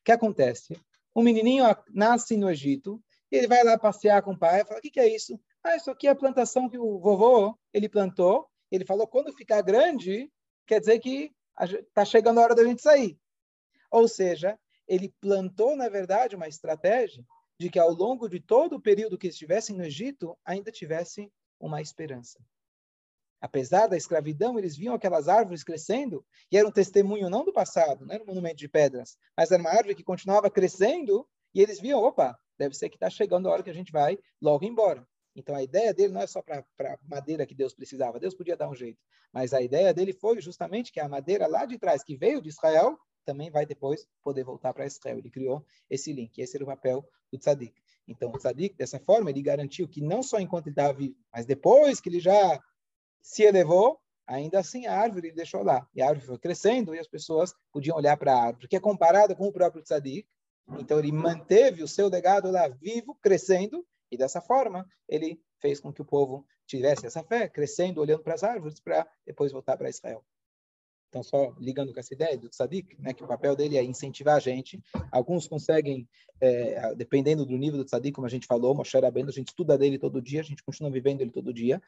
O 0.00 0.04
que 0.04 0.12
acontece? 0.12 0.78
Um 1.14 1.22
menininho 1.22 1.64
nasce 1.90 2.36
no 2.36 2.50
Egito, 2.50 3.02
ele 3.30 3.46
vai 3.46 3.62
lá 3.62 3.78
passear 3.78 4.22
com 4.22 4.32
o 4.32 4.38
pai 4.38 4.60
e 4.60 4.64
fala: 4.64 4.78
o 4.78 4.82
que, 4.82 4.90
que 4.90 5.00
é 5.00 5.14
isso? 5.14 5.38
Ah, 5.62 5.76
isso 5.76 5.90
aqui 5.90 6.06
é 6.06 6.10
a 6.10 6.16
plantação 6.16 6.68
que 6.68 6.78
o 6.78 6.98
vovô 6.98 7.56
ele 7.72 7.88
plantou. 7.88 8.48
Ele 8.70 8.84
falou: 8.84 9.06
quando 9.06 9.32
ficar 9.32 9.62
grande, 9.62 10.30
quer 10.66 10.80
dizer 10.80 10.98
que 10.98 11.32
está 11.60 12.04
chegando 12.04 12.40
a 12.40 12.42
hora 12.42 12.54
da 12.54 12.64
gente 12.64 12.82
sair. 12.82 13.18
Ou 13.90 14.08
seja, 14.08 14.58
ele 14.88 15.14
plantou, 15.20 15.76
na 15.76 15.88
verdade, 15.88 16.36
uma 16.36 16.48
estratégia 16.48 17.24
de 17.58 17.70
que 17.70 17.78
ao 17.78 17.92
longo 17.92 18.28
de 18.28 18.40
todo 18.40 18.76
o 18.76 18.80
período 18.80 19.16
que 19.16 19.28
estivessem 19.28 19.76
no 19.76 19.84
Egito, 19.84 20.36
ainda 20.44 20.72
tivesse 20.72 21.30
uma 21.60 21.80
esperança. 21.80 22.40
Apesar 23.44 23.88
da 23.88 23.94
escravidão, 23.94 24.58
eles 24.58 24.74
viam 24.74 24.94
aquelas 24.94 25.28
árvores 25.28 25.62
crescendo 25.62 26.24
e 26.50 26.56
era 26.56 26.66
um 26.66 26.72
testemunho 26.72 27.28
não 27.28 27.44
do 27.44 27.52
passado, 27.52 28.06
não 28.06 28.14
era 28.14 28.22
um 28.22 28.26
monumento 28.26 28.56
de 28.56 28.66
pedras, 28.66 29.18
mas 29.36 29.50
era 29.50 29.60
uma 29.60 29.68
árvore 29.68 29.94
que 29.94 30.02
continuava 30.02 30.50
crescendo 30.50 31.28
e 31.54 31.60
eles 31.60 31.78
viam, 31.78 32.02
opa, 32.02 32.38
deve 32.58 32.74
ser 32.74 32.88
que 32.88 32.96
está 32.96 33.10
chegando 33.10 33.46
a 33.46 33.52
hora 33.52 33.62
que 33.62 33.68
a 33.68 33.74
gente 33.74 33.92
vai 33.92 34.18
logo 34.40 34.64
embora. 34.64 35.06
Então 35.36 35.54
a 35.54 35.62
ideia 35.62 35.92
dele 35.92 36.14
não 36.14 36.22
é 36.22 36.26
só 36.26 36.40
para 36.40 36.64
madeira 37.06 37.44
que 37.44 37.54
Deus 37.54 37.74
precisava, 37.74 38.18
Deus 38.18 38.34
podia 38.34 38.56
dar 38.56 38.66
um 38.66 38.74
jeito, 38.74 38.98
mas 39.30 39.52
a 39.52 39.60
ideia 39.60 39.92
dele 39.92 40.14
foi 40.14 40.40
justamente 40.40 40.90
que 40.90 40.98
a 40.98 41.06
madeira 41.06 41.46
lá 41.46 41.66
de 41.66 41.78
trás, 41.78 42.02
que 42.02 42.16
veio 42.16 42.40
de 42.40 42.48
Israel, 42.48 42.98
também 43.26 43.50
vai 43.50 43.66
depois 43.66 44.08
poder 44.22 44.42
voltar 44.42 44.72
para 44.72 44.86
Israel. 44.86 45.18
Ele 45.18 45.30
criou 45.30 45.62
esse 45.90 46.14
link, 46.14 46.38
esse 46.38 46.56
era 46.56 46.64
o 46.64 46.68
papel 46.68 47.06
do 47.30 47.38
tzadik. 47.38 47.74
Então 48.08 48.30
o 48.30 48.38
tzadik, 48.38 48.74
dessa 48.74 48.98
forma, 48.98 49.28
ele 49.28 49.42
garantiu 49.42 49.86
que 49.86 50.00
não 50.00 50.22
só 50.22 50.38
enquanto 50.40 50.68
ele 50.68 50.72
estava 50.72 50.94
vivo, 50.94 51.14
mas 51.30 51.44
depois 51.44 52.00
que 52.00 52.08
ele 52.08 52.20
já 52.20 52.58
se 53.24 53.42
elevou, 53.42 53.98
ainda 54.26 54.58
assim 54.58 54.86
a 54.86 55.00
árvore 55.00 55.32
deixou 55.32 55.62
lá. 55.62 55.88
E 55.94 56.02
a 56.02 56.08
árvore 56.08 56.26
foi 56.26 56.38
crescendo 56.38 56.94
e 56.94 56.98
as 56.98 57.08
pessoas 57.08 57.54
podiam 57.72 57.96
olhar 57.96 58.18
para 58.18 58.34
a 58.34 58.42
árvore, 58.44 58.68
que 58.68 58.76
é 58.76 58.80
comparada 58.80 59.34
com 59.34 59.48
o 59.48 59.52
próprio 59.52 59.82
tzadik. 59.82 60.28
Então 60.78 60.98
ele 60.98 61.10
manteve 61.10 61.82
o 61.82 61.88
seu 61.88 62.08
legado 62.08 62.50
lá 62.50 62.68
vivo, 62.68 63.14
crescendo, 63.22 63.84
e 64.10 64.16
dessa 64.18 64.42
forma 64.42 64.86
ele 65.08 65.40
fez 65.58 65.80
com 65.80 65.90
que 65.90 66.02
o 66.02 66.04
povo 66.04 66.46
tivesse 66.66 67.06
essa 67.06 67.24
fé, 67.24 67.48
crescendo, 67.48 68.00
olhando 68.00 68.22
para 68.22 68.34
as 68.34 68.44
árvores, 68.44 68.78
para 68.78 69.06
depois 69.26 69.52
voltar 69.52 69.78
para 69.78 69.88
Israel. 69.88 70.22
Então, 71.08 71.22
só 71.22 71.54
ligando 71.58 71.94
com 71.94 72.00
essa 72.00 72.12
ideia 72.12 72.36
do 72.36 72.48
tzadik, 72.48 73.00
né, 73.00 73.14
que 73.14 73.22
o 73.22 73.26
papel 73.26 73.54
dele 73.54 73.78
é 73.78 73.82
incentivar 73.84 74.36
a 74.36 74.40
gente. 74.40 74.82
Alguns 75.12 75.46
conseguem, 75.46 76.08
é, 76.40 76.92
dependendo 76.94 77.46
do 77.46 77.56
nível 77.56 77.78
do 77.78 77.84
tzadik, 77.84 78.12
como 78.12 78.26
a 78.26 78.30
gente 78.30 78.48
falou, 78.48 78.74
Moshe 78.74 78.98
Rabbeinu, 78.98 79.28
a 79.28 79.32
gente 79.32 79.48
estuda 79.48 79.78
dele 79.78 79.96
todo 79.96 80.20
dia, 80.20 80.40
a 80.40 80.44
gente 80.44 80.64
continua 80.64 80.90
vivendo 80.90 81.20
ele 81.20 81.30
todo 81.30 81.54
dia. 81.54 81.80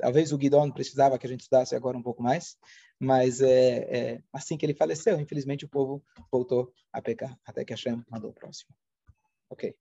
Talvez 0.00 0.32
o 0.32 0.38
Guidon 0.38 0.70
precisava 0.70 1.18
que 1.18 1.26
a 1.26 1.30
gente 1.30 1.40
estudasse 1.40 1.74
agora 1.76 1.96
um 1.96 2.02
pouco 2.02 2.22
mais, 2.22 2.56
mas 2.98 3.40
é, 3.40 3.78
é, 4.14 4.22
assim 4.32 4.56
que 4.56 4.64
ele 4.64 4.74
faleceu, 4.74 5.20
infelizmente 5.20 5.64
o 5.64 5.68
povo 5.68 6.02
voltou 6.32 6.72
a 6.92 7.02
pecar, 7.02 7.38
até 7.44 7.64
que 7.64 7.72
Hashem 7.72 8.02
mandou 8.10 8.30
o 8.30 8.34
próximo. 8.34 8.74
Ok. 9.50 9.74